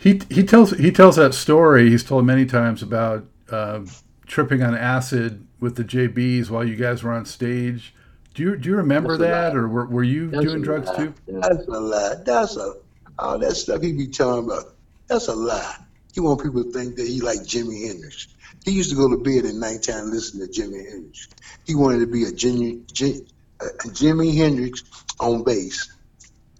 [0.00, 1.90] He he tells he tells that story.
[1.90, 3.80] He's told many times about uh,
[4.26, 7.94] tripping on acid with the JBs while you guys were on stage
[8.34, 11.14] Do you do you remember That's that, or were, were you That's doing drugs too?
[11.28, 12.14] That's a lie.
[12.24, 12.74] That's a
[13.18, 14.74] all that stuff he be talking about.
[15.08, 15.76] That's a lie.
[16.14, 18.28] He want people to think that he like Jimi Hendrix.
[18.64, 21.28] He used to go to bed at nighttime listening to Jimi Hendrix.
[21.66, 24.82] He wanted to be a, Jimi, Jimi Hendrix
[25.20, 25.92] on bass.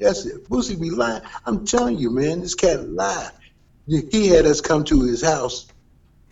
[0.01, 0.49] That's it.
[0.49, 1.23] Boosie be lying.
[1.45, 3.31] I'm telling you, man, this cat lie.
[3.87, 5.67] He had us come to his house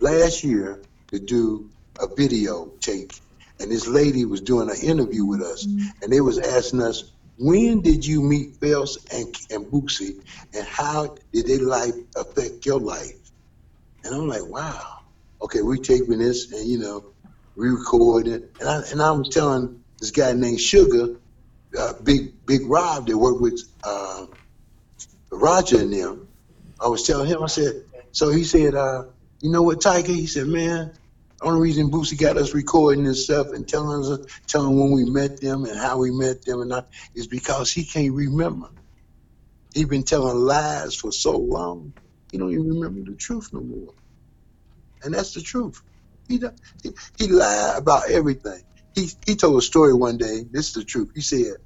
[0.00, 1.68] last year to do
[2.00, 3.20] a video take,
[3.60, 5.88] and this lady was doing an interview with us, mm-hmm.
[6.02, 10.22] and they was asking us, when did you meet Phelps and, and Boosie,
[10.54, 13.18] and how did their life affect your life?
[14.04, 15.00] And I'm like, wow.
[15.42, 17.04] Okay, we're taping this, and you know,
[17.56, 21.16] we recording, and I and I was telling this guy named Sugar,
[21.78, 24.26] uh, Big Big Rob, that worked with uh,
[25.32, 26.28] Roger and them.
[26.80, 27.74] I was telling him, I said,
[28.12, 29.04] so he said, uh,
[29.42, 30.12] you know what, Tiger?
[30.12, 30.92] He said, man,
[31.40, 35.10] the only reason Boosie got us recording this stuff and telling us, telling when we
[35.10, 38.68] met them and how we met them and not, is because he can't remember.
[39.74, 41.94] He been telling lies for so long,
[42.32, 43.94] he don't even remember the truth no more.
[45.04, 45.80] And that's the truth.
[46.28, 46.40] He
[46.82, 48.62] he, he lied about everything.
[48.94, 50.44] He he told a story one day.
[50.50, 51.10] This is the truth.
[51.14, 51.56] He said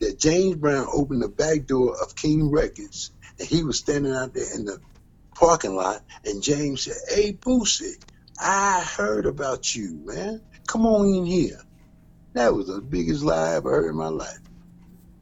[0.00, 4.34] that James Brown opened the back door of King Records and he was standing out
[4.34, 4.80] there in the
[5.38, 7.94] parking lot, and James said, "Hey, Boosie,
[8.40, 10.42] I heard about you, man.
[10.68, 11.60] Come on in here."
[12.34, 14.38] That was the biggest lie I ever heard in my life.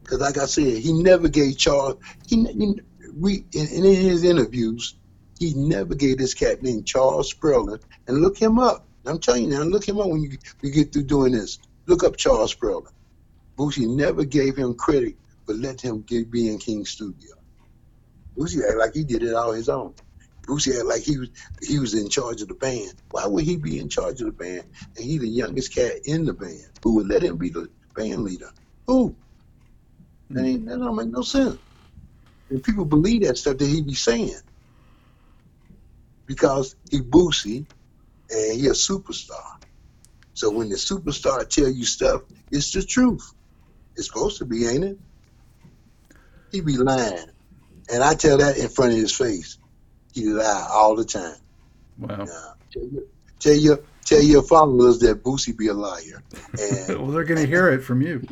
[0.05, 1.97] Because, like I said, he never gave Charles.
[2.29, 2.81] He, he
[3.17, 4.99] we in, in his interviews,
[5.39, 7.81] he never gave this cat named Charles Spurling.
[8.07, 8.86] And look him up.
[9.09, 11.59] I'm telling you now, look him up when you, we get through doing this.
[11.87, 12.93] Look up Charles Spurling.
[13.59, 17.35] Boosie never gave him credit for letting him get, be in King's studio.
[18.39, 19.95] Boosie act like he did it all his own.
[20.47, 21.31] Boosie act like he was
[21.63, 22.95] he was in charge of the band.
[23.11, 24.65] Why would he be in charge of the band?
[24.97, 26.71] And he the youngest cat in the band.
[26.83, 28.51] Who would let him be the band leader?
[28.87, 29.17] Who?
[30.31, 31.59] That, ain't, that don't make no sense.
[32.51, 34.41] And people believe that stuff that he be saying
[36.27, 37.67] because he Boosie
[38.31, 39.43] and he a superstar.
[40.35, 43.33] So when the superstar tell you stuff, it's the truth.
[43.97, 44.99] It's supposed to be, ain't it?
[46.51, 47.31] He be lying.
[47.91, 49.59] And I tell that in front of his face.
[50.13, 51.37] He lie all the time.
[51.99, 52.17] Wow.
[52.17, 53.03] Now, tell, your,
[53.39, 56.23] tell your tell your followers that Boosie be a liar.
[56.59, 58.23] And well, they're going to hear it from you.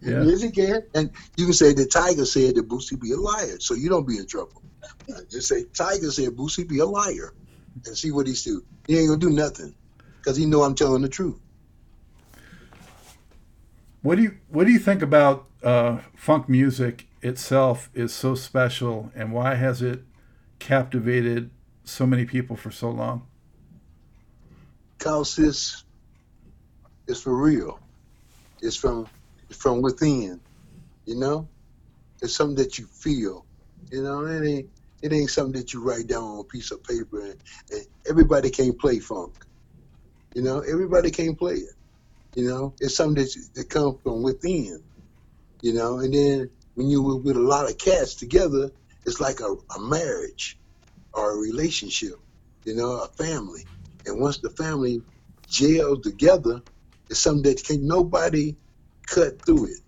[0.00, 0.22] Yeah.
[0.22, 0.82] yes, he can.
[0.94, 4.06] And you can say the Tiger said that Boosie be a liar, so you don't
[4.06, 4.62] be in trouble.
[5.28, 7.32] Just say Tiger said Boosie be a liar,
[7.86, 8.64] and see what he's do.
[8.86, 9.74] He ain't gonna do nothing
[10.18, 11.38] because he know I'm telling the truth.
[14.02, 19.12] What do you What do you think about uh, funk music itself is so special,
[19.14, 20.02] and why has it
[20.58, 21.50] captivated
[21.84, 23.26] so many people for so long?
[24.98, 25.84] Cause it's
[27.06, 27.78] it's for real.
[28.62, 29.06] It's from
[29.48, 30.40] it's from within.
[31.06, 31.48] You know,
[32.22, 33.44] it's something that you feel.
[33.90, 34.70] You know, it ain't
[35.02, 37.20] it ain't something that you write down on a piece of paper.
[37.20, 37.36] And,
[37.70, 39.34] and everybody can't play funk.
[40.34, 41.74] You know, everybody can't play it.
[42.34, 44.82] You know, it's something that, that comes from within.
[45.62, 48.70] You know, and then when you were with a lot of cats together,
[49.06, 50.58] it's like a, a marriage
[51.12, 52.14] or a relationship.
[52.64, 53.66] You know, a family.
[54.06, 55.02] And once the family
[55.48, 56.62] gels together,
[57.08, 58.56] it's something that can nobody
[59.06, 59.80] cut through it.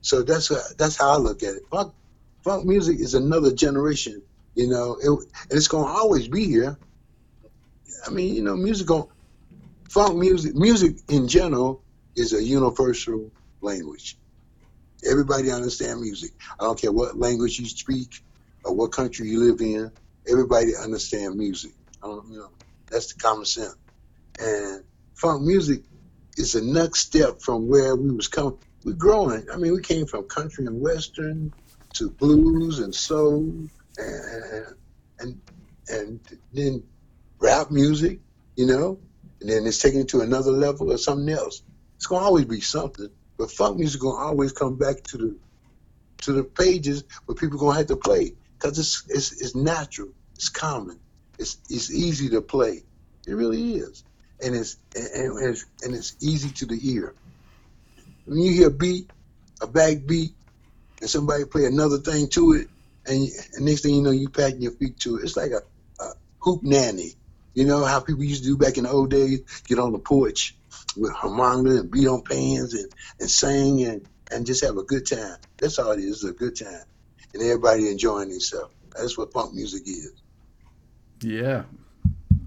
[0.00, 1.62] So that's how, that's how I look at it.
[1.70, 1.94] Funk,
[2.42, 4.22] funk music is another generation.
[4.58, 6.80] You know, it, it's gonna always be here.
[8.04, 9.06] I mean, you know, music on
[9.88, 11.84] funk music, music in general
[12.16, 13.32] is a universal
[13.62, 14.18] language.
[15.08, 16.32] Everybody understand music.
[16.60, 18.10] I don't care what language you speak
[18.64, 19.92] or what country you live in.
[20.28, 21.72] Everybody understand music.
[22.02, 22.50] I don't, you know,
[22.90, 23.76] that's the common sense.
[24.40, 24.84] And
[25.14, 25.82] funk music
[26.36, 28.58] is the next step from where we was coming.
[28.84, 29.46] We're growing.
[29.52, 31.52] I mean, we came from country and western
[31.94, 34.66] to blues and soul and
[35.20, 35.40] and
[35.88, 36.20] and
[36.52, 36.82] then
[37.40, 38.20] rap music,
[38.56, 38.98] you know,
[39.40, 41.62] and then it's taken to another level or something else.
[41.96, 45.38] It's gonna always be something, but funk music gonna always come back to the
[46.22, 50.48] to the pages where people gonna have to play because it's, it's it's natural, it's
[50.48, 50.98] common,
[51.38, 52.82] it's it's easy to play.
[53.26, 54.04] It really is,
[54.42, 57.14] and it's and, and it's and it's easy to the ear.
[58.26, 59.10] When you hear a beat,
[59.62, 60.32] a back beat,
[61.00, 62.68] and somebody play another thing to it,
[63.08, 65.24] and, and next thing you know, you're patting your feet to it.
[65.24, 65.62] It's like a,
[66.02, 67.14] a hoop nanny.
[67.54, 69.40] You know how people used to do back in the old days?
[69.66, 70.56] Get on the porch
[70.96, 75.06] with harmonica and beat on pans and, and sing and, and just have a good
[75.06, 75.38] time.
[75.56, 76.84] That's all it is, a good time.
[77.34, 78.74] And everybody enjoying themselves.
[78.96, 80.12] That's what funk music is.
[81.20, 81.64] Yeah,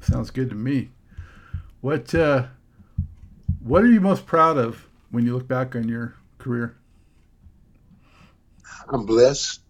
[0.01, 0.89] sounds good to me.
[1.82, 2.45] What uh,
[3.62, 6.78] What are you most proud of when you look back on your career?
[8.89, 9.62] I'm blessed.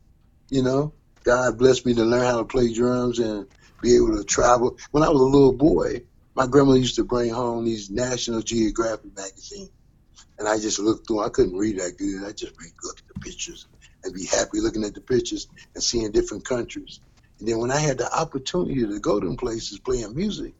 [0.51, 0.93] You know,
[1.23, 3.47] God blessed me to learn how to play drums and
[3.81, 4.77] be able to travel.
[4.91, 6.01] When I was a little boy,
[6.35, 9.71] my grandma used to bring home these National Geographic magazines,
[10.37, 11.23] and I just looked through.
[11.23, 12.25] I couldn't read that good.
[12.25, 13.65] I just read look at the pictures
[14.03, 16.99] and be happy looking at the pictures and seeing different countries.
[17.39, 20.53] And then when I had the opportunity to go to places playing music,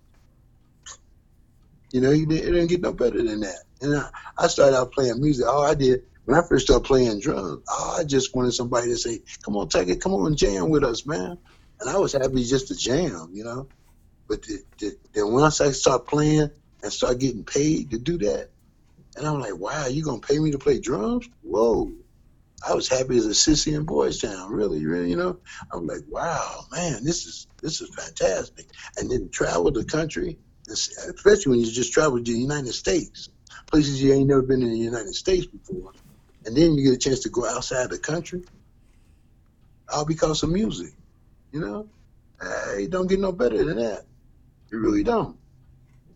[1.91, 3.63] you know, it didn't get no better than that.
[3.81, 5.45] And I, I started out playing music.
[5.45, 8.97] All I did when I first started playing drums, oh, I just wanted somebody to
[8.97, 11.37] say, "Come on, take it, come on and jam with us, man."
[11.81, 13.67] And I was happy just to jam, you know.
[14.29, 16.49] But the, the, then once I start playing
[16.81, 18.49] and start getting paid to do that,
[19.17, 21.91] and I'm like, "Wow, you gonna pay me to play drums?" Whoa!
[22.65, 25.37] I was happy as a sissy in Boys Town, really, really, you know.
[25.73, 31.49] I'm like, "Wow, man, this is this is fantastic!" And then travel the country, especially
[31.49, 33.27] when you just travel to the United States,
[33.69, 35.91] places you ain't never been in the United States before
[36.45, 38.43] and then you get a chance to go outside the country,
[39.91, 40.93] all because of music.
[41.51, 41.89] You know,
[42.41, 44.05] eh, it don't get no better than that.
[44.71, 45.37] You really don't.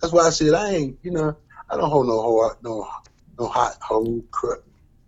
[0.02, 0.98] That's why I said I ain't.
[1.04, 1.38] You know,
[1.70, 2.88] I don't hold no hot, no
[3.38, 4.24] no hot hole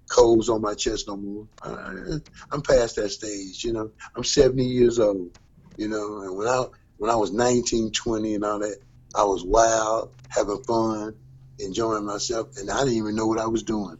[0.09, 1.47] coals on my chest no more.
[1.61, 2.17] I,
[2.51, 3.63] I'm past that stage.
[3.63, 5.31] You know, I'm 70 years old.
[5.77, 6.65] You know, and when I
[6.97, 8.79] when I was 19, 20, and all that,
[9.15, 11.15] I was wild, having fun,
[11.59, 13.97] enjoying myself, and I didn't even know what I was doing.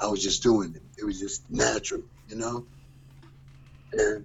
[0.00, 0.82] I was just doing it.
[0.98, 2.66] It was just natural, you know.
[3.92, 4.24] And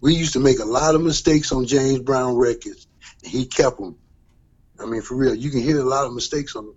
[0.00, 2.86] we used to make a lot of mistakes on James Brown records,
[3.22, 3.96] and he kept them.
[4.80, 6.74] I mean, for real, you can hear a lot of mistakes on them.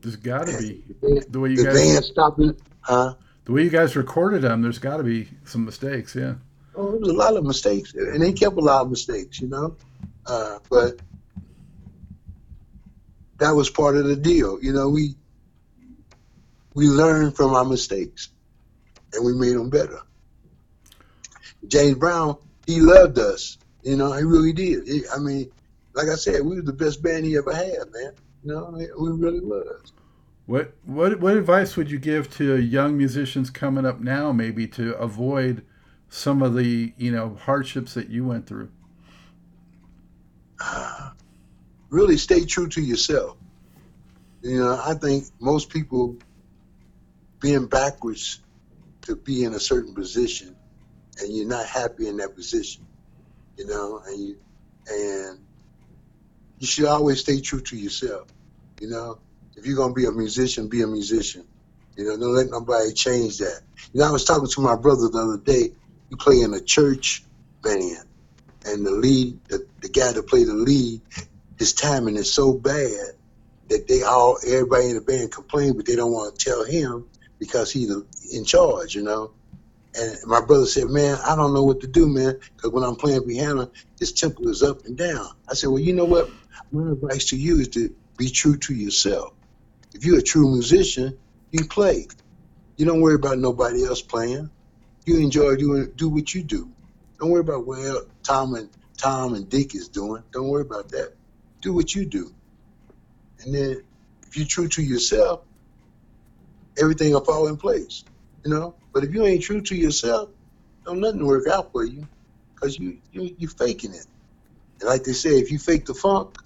[0.00, 0.84] There's got to be
[1.28, 3.14] the, way you the guys band stopped it, huh?
[3.46, 6.34] The way you guys recorded them, there's got to be some mistakes, yeah.
[6.76, 9.48] Oh, there was a lot of mistakes, and they kept a lot of mistakes, you
[9.48, 9.76] know.
[10.26, 11.00] Uh, but
[13.38, 14.88] that was part of the deal, you know.
[14.88, 15.16] We
[16.74, 18.30] we learned from our mistakes
[19.12, 20.00] and we made them better.
[21.68, 23.58] James Brown, he loved us.
[23.82, 24.86] You know, he really did.
[24.86, 25.50] He, I mean,
[25.94, 28.12] like I said, we were the best band he ever had, man.
[28.42, 29.92] You know, we really was.
[30.46, 34.94] What what what advice would you give to young musicians coming up now, maybe to
[34.96, 35.64] avoid
[36.10, 38.70] some of the you know hardships that you went through?
[40.60, 41.10] Uh,
[41.88, 43.38] really, stay true to yourself.
[44.42, 46.18] You know, I think most people
[47.44, 48.40] being backwards
[49.02, 50.56] to be in a certain position
[51.20, 52.86] and you're not happy in that position,
[53.58, 54.36] you know, and you
[54.88, 55.38] and
[56.58, 58.28] you should always stay true to yourself,
[58.80, 59.18] you know.
[59.56, 61.46] If you're gonna be a musician, be a musician.
[61.98, 63.60] You know, don't let nobody change that.
[63.92, 65.74] You know, I was talking to my brother the other day.
[66.08, 67.24] He play in a church
[67.62, 68.06] band,
[68.64, 71.02] and the lead, the, the guy that played the lead,
[71.58, 73.12] his timing is so bad
[73.68, 77.06] that they all, everybody in the band complain, but they don't want to tell him
[77.38, 77.90] because he's
[78.32, 79.32] in charge, you know.
[79.96, 82.96] And my brother said, "Man, I don't know what to do, man, because when I'm
[82.96, 83.70] playing piano,
[84.00, 86.30] his tempo is up and down." I said, "Well, you know what?
[86.72, 89.32] My advice to you is to be true to yourself.
[89.94, 91.16] If you're a true musician,
[91.52, 92.08] you play.
[92.76, 94.50] You don't worry about nobody else playing.
[95.06, 96.68] You enjoy doing do what you do.
[97.20, 100.22] Don't worry about what Tom and Tom and Dick is doing.
[100.32, 101.12] Don't worry about that.
[101.60, 102.34] Do what you do.
[103.40, 103.82] And then
[104.26, 105.42] if you're true to yourself,
[106.80, 108.04] everything will fall in place,
[108.44, 108.74] you know.
[108.92, 110.30] But if you ain't true to yourself,
[110.84, 112.06] don't nothing work out for you,
[112.56, 114.06] cause you you you faking it.
[114.80, 116.36] And like they say, if you fake the funk,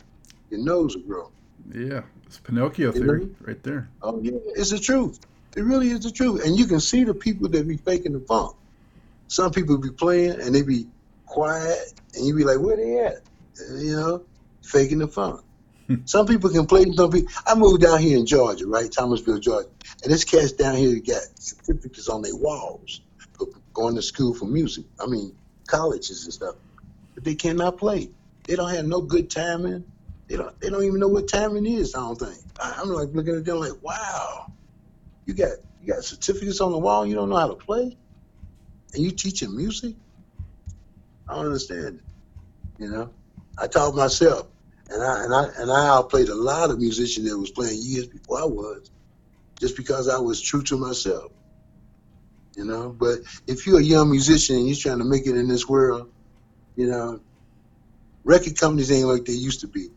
[0.51, 1.31] your nose will grow.
[1.73, 3.31] Yeah, it's Pinocchio you theory know?
[3.43, 3.89] right there.
[4.03, 5.21] Oh yeah, it's the truth.
[5.57, 8.21] It really is the truth, and you can see the people that be faking the
[8.21, 8.55] funk.
[9.29, 10.87] Some people be playing and they be
[11.27, 13.23] quiet, and you be like, where they at?
[13.77, 14.23] You know,
[14.63, 15.41] faking the funk.
[16.05, 16.85] Some people can play.
[16.93, 17.33] Some people.
[17.47, 19.69] I moved down here in Georgia, right, Thomasville, Georgia,
[20.03, 23.01] and this cats down here got certificates on their walls
[23.79, 24.85] going to school for music.
[25.01, 25.37] I mean,
[25.69, 26.57] colleges and stuff,
[27.15, 28.11] but they cannot play.
[28.45, 29.85] They don't have no good timing.
[30.27, 30.59] They don't.
[30.61, 31.95] They don't even know what timing is.
[31.95, 32.39] I don't think.
[32.61, 34.51] I'm like looking at them like, wow,
[35.27, 37.07] you got you got certificates on the wall.
[37.07, 37.97] You don't know how to play,
[38.95, 39.95] and you teaching music.
[41.29, 42.01] I don't understand.
[42.79, 43.11] You know,
[43.57, 44.49] I taught myself.
[44.91, 48.07] And I and I and I outplayed a lot of musicians that was playing years
[48.07, 48.91] before I was,
[49.61, 51.33] just because I was true to myself.
[52.57, 55.47] You know, but if you're a young musician and you're trying to make it in
[55.47, 56.11] this world,
[56.75, 57.21] you know,
[58.25, 59.89] record companies ain't like they used to be.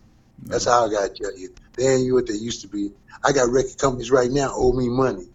[0.44, 1.50] That's how I gotta tell you.
[1.76, 2.92] They ain't what they used to be.
[3.24, 5.28] I got record companies right now owe me money.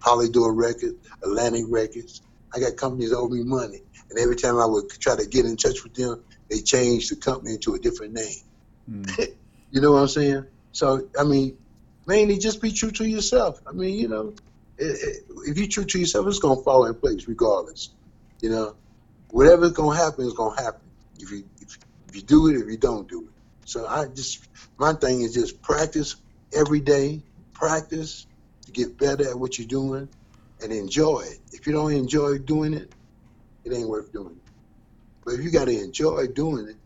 [0.00, 2.22] Polydor Records, Atlantic Records.
[2.54, 3.80] I got companies owe me money.
[4.10, 7.16] And every time I would try to get in touch with them, they changed the
[7.16, 8.44] company to a different name.
[8.90, 9.34] Mm.
[9.70, 10.46] you know what I'm saying?
[10.72, 11.56] So I mean,
[12.06, 13.60] mainly just be true to yourself.
[13.66, 14.34] I mean, you know,
[14.78, 17.90] it, it, if you're true to yourself, it's gonna fall in place regardless.
[18.40, 18.76] You know,
[19.30, 20.82] whatever's gonna happen is gonna happen.
[21.18, 21.78] If you if,
[22.08, 23.30] if you do it, if you don't do it.
[23.64, 24.46] So I just
[24.78, 26.16] my thing is just practice
[26.54, 27.22] every day.
[27.52, 28.26] Practice
[28.66, 30.08] to get better at what you're doing,
[30.62, 31.38] and enjoy it.
[31.52, 32.92] If you don't enjoy doing it,
[33.64, 34.38] it ain't worth doing.
[35.24, 36.76] But if you got to enjoy doing it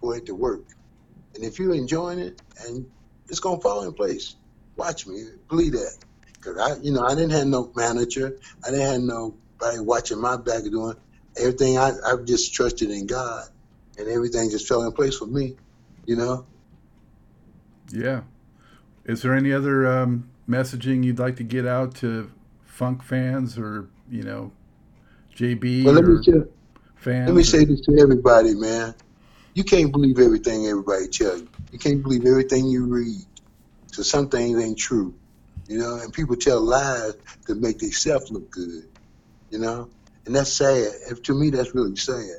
[0.00, 0.62] for it to work,
[1.38, 2.84] and if you're enjoying it, and
[3.28, 4.34] it's gonna fall in place.
[4.76, 5.96] Watch me, believe that.
[6.40, 8.38] Cause I, you know, I didn't have no manager.
[8.66, 10.94] I didn't have nobody watching my back doing
[11.36, 11.78] everything.
[11.78, 13.48] I, I just trusted in God,
[13.98, 15.56] and everything just fell in place for me.
[16.06, 16.46] You know.
[17.92, 18.22] Yeah.
[19.04, 22.30] Is there any other um, messaging you'd like to get out to
[22.64, 24.52] funk fans or you know,
[25.36, 26.24] JB Well, let or me
[26.96, 27.28] fans?
[27.28, 28.94] let me or- say this to everybody, man.
[29.58, 31.48] You can't believe everything everybody tell you.
[31.72, 33.26] You can't believe everything you read.
[33.90, 35.12] So some things ain't true,
[35.66, 35.96] you know.
[35.96, 37.14] And people tell lies
[37.48, 38.84] to make themselves look good,
[39.50, 39.90] you know.
[40.26, 40.92] And that's sad.
[41.08, 42.38] And to me, that's really sad.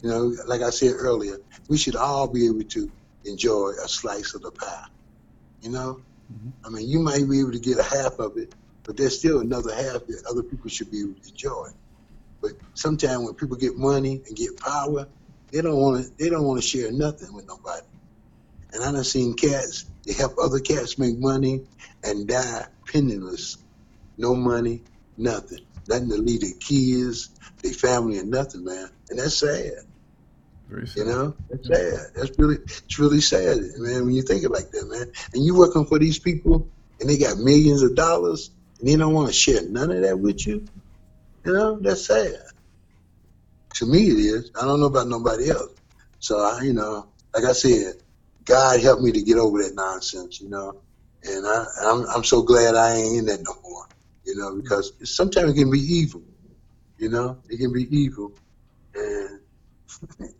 [0.00, 1.38] You know, like I said earlier,
[1.68, 2.88] we should all be able to
[3.24, 4.86] enjoy a slice of the pie.
[5.60, 6.02] You know,
[6.32, 6.52] Mhm.
[6.64, 9.40] I mean, you might be able to get a half of it, but there's still
[9.40, 11.70] another half that other people should be able to enjoy.
[12.40, 15.08] But sometimes when people get money and get power,
[15.54, 16.10] they don't want to.
[16.18, 17.86] They don't want to share nothing with nobody.
[18.72, 19.84] And I done seen cats.
[20.04, 21.62] They help other cats make money
[22.02, 23.58] and die penniless,
[24.18, 24.82] no money,
[25.16, 27.30] nothing, nothing to leave their kids,
[27.62, 28.88] their family, and nothing, man.
[29.10, 29.72] And that's sad.
[30.68, 32.06] Very You know, that's sad.
[32.16, 34.06] That's really, it's really sad, man.
[34.06, 35.12] When you think it like that, man.
[35.34, 36.68] And you working for these people,
[37.00, 38.50] and they got millions of dollars,
[38.80, 40.66] and they don't want to share none of that with you.
[41.44, 42.40] You know, that's sad.
[43.74, 44.50] To me, it is.
[44.60, 45.70] I don't know about nobody else.
[46.20, 47.94] So I, you know, like I said,
[48.44, 50.40] God helped me to get over that nonsense.
[50.40, 50.82] You know,
[51.24, 53.86] and I, I'm, I'm so glad I ain't in that no more.
[54.24, 56.22] You know, because sometimes it can be evil.
[56.98, 58.32] You know, it can be evil,
[58.94, 59.40] and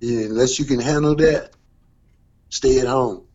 [0.00, 1.52] yeah, unless you can handle that,
[2.48, 3.26] stay at home.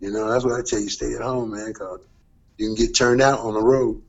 [0.00, 0.88] You know, that's what I tell you.
[0.88, 2.00] Stay at home, man, because
[2.58, 4.02] you can get turned out on the road.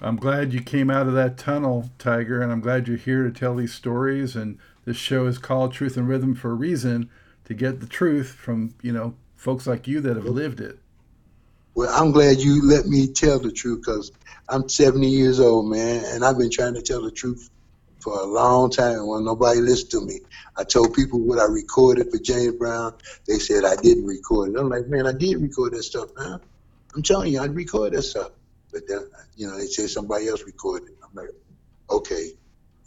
[0.00, 3.32] I'm glad you came out of that tunnel, Tiger, and I'm glad you're here to
[3.32, 4.36] tell these stories.
[4.36, 7.10] And this show is called Truth in Rhythm for a reason
[7.46, 10.78] to get the truth from, you know, folks like you that have lived it.
[11.74, 14.12] Well, I'm glad you let me tell the truth because
[14.48, 17.50] I'm 70 years old, man, and I've been trying to tell the truth
[17.98, 19.06] for a long time.
[19.06, 20.20] When nobody listened to me,
[20.56, 22.94] I told people what I recorded for James Brown.
[23.26, 24.58] They said I didn't record it.
[24.58, 26.40] I'm like, man, I did record that stuff, man.
[26.94, 28.30] I'm telling you, I record that stuff.
[28.72, 30.96] But then, you know, they said somebody else recorded it.
[31.02, 31.30] I'm like,
[31.90, 32.32] okay,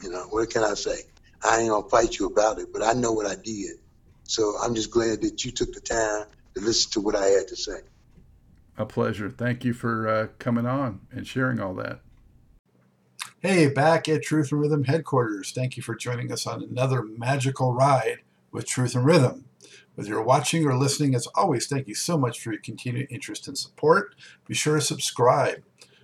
[0.01, 1.01] you know, what can I say?
[1.43, 3.77] I ain't gonna fight you about it, but I know what I did.
[4.23, 6.25] So I'm just glad that you took the time
[6.55, 7.79] to listen to what I had to say.
[8.77, 9.29] A pleasure.
[9.29, 12.01] Thank you for uh, coming on and sharing all that.
[13.39, 15.51] Hey, back at Truth in Rhythm headquarters.
[15.51, 18.19] Thank you for joining us on another magical ride
[18.51, 19.45] with Truth in Rhythm.
[19.95, 23.47] Whether you're watching or listening, as always, thank you so much for your continued interest
[23.47, 24.15] and support.
[24.47, 25.63] Be sure to subscribe.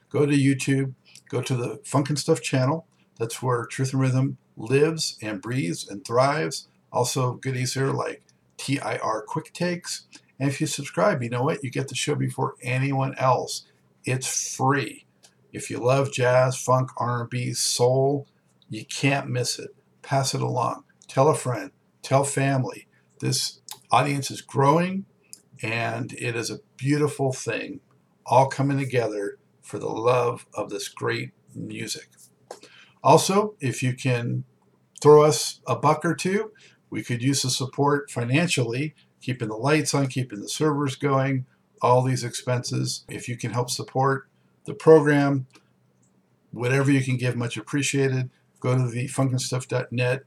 [0.10, 0.94] Go to YouTube,
[1.30, 2.88] go to the Funk and Stuff channel.
[3.20, 6.68] That's where Truth in Rhythm lives and breathes and thrives.
[6.92, 8.24] Also, goodies here like
[8.58, 10.08] TIR Quick Takes.
[10.40, 11.64] And if you subscribe, you know what?
[11.64, 13.66] You get the show before anyone else.
[14.06, 15.06] It's free.
[15.52, 18.28] If you love jazz, funk, R&B, soul,
[18.70, 19.72] you can't miss it.
[20.02, 20.84] Pass it along.
[21.08, 21.72] Tell a friend.
[22.02, 22.88] Tell family.
[23.20, 23.60] This
[23.92, 25.06] audience is growing,
[25.62, 27.80] and it is a beautiful thing,
[28.26, 32.10] all coming together for the love of this great music.
[33.04, 34.46] Also, if you can
[35.02, 36.52] throw us a buck or two,
[36.90, 41.46] we could use the support financially, keeping the lights on, keeping the servers going,
[41.82, 43.04] all these expenses.
[43.10, 44.28] If you can help support
[44.66, 45.48] the program,
[46.52, 48.30] whatever you can give, much appreciated.
[48.60, 50.24] Go to the funkandstuff.net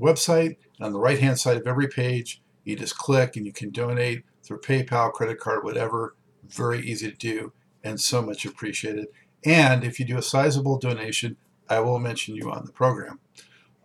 [0.00, 3.52] website, and on the right hand side of every page, you just click and you
[3.52, 6.14] can donate through PayPal, credit card, whatever.
[6.48, 7.52] Very easy to do
[7.82, 9.08] and so much appreciated.
[9.44, 11.36] And if you do a sizable donation,
[11.68, 13.20] I will mention you on the program.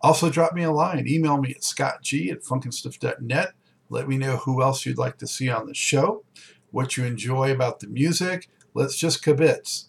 [0.02, 1.06] Also, drop me a line.
[1.08, 3.52] Email me at scottg at funkandstuff.net.
[3.88, 6.24] Let me know who else you'd like to see on the show,
[6.70, 8.48] what you enjoy about the music.
[8.74, 9.86] Let's just kibitz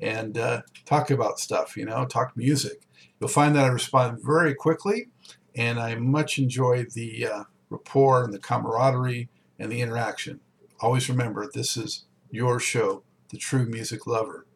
[0.00, 2.82] and uh, talk about stuff, you know, talk music.
[3.18, 5.08] You'll find that I respond very quickly,
[5.56, 9.28] and I much enjoy the uh, rapport and the camaraderie
[9.58, 10.40] and the interaction.
[10.80, 14.46] Always remember, this is your show, The True Music Lover.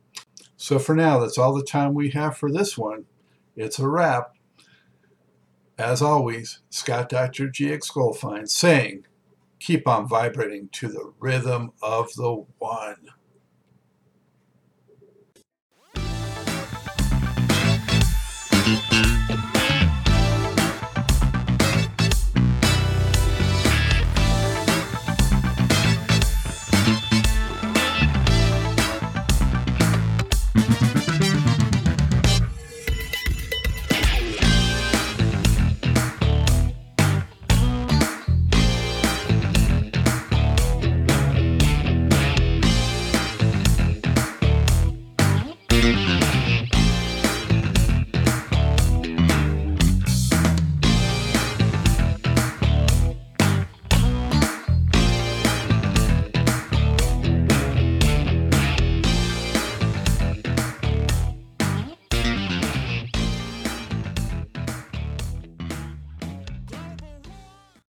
[0.57, 3.07] So for now, that's all the time we have for this one.
[3.57, 4.37] It's a wrap.
[5.79, 7.49] As always, Scott Dr.
[7.49, 9.07] GX Goldfine saying,
[9.59, 13.09] keep on vibrating to the rhythm of the one.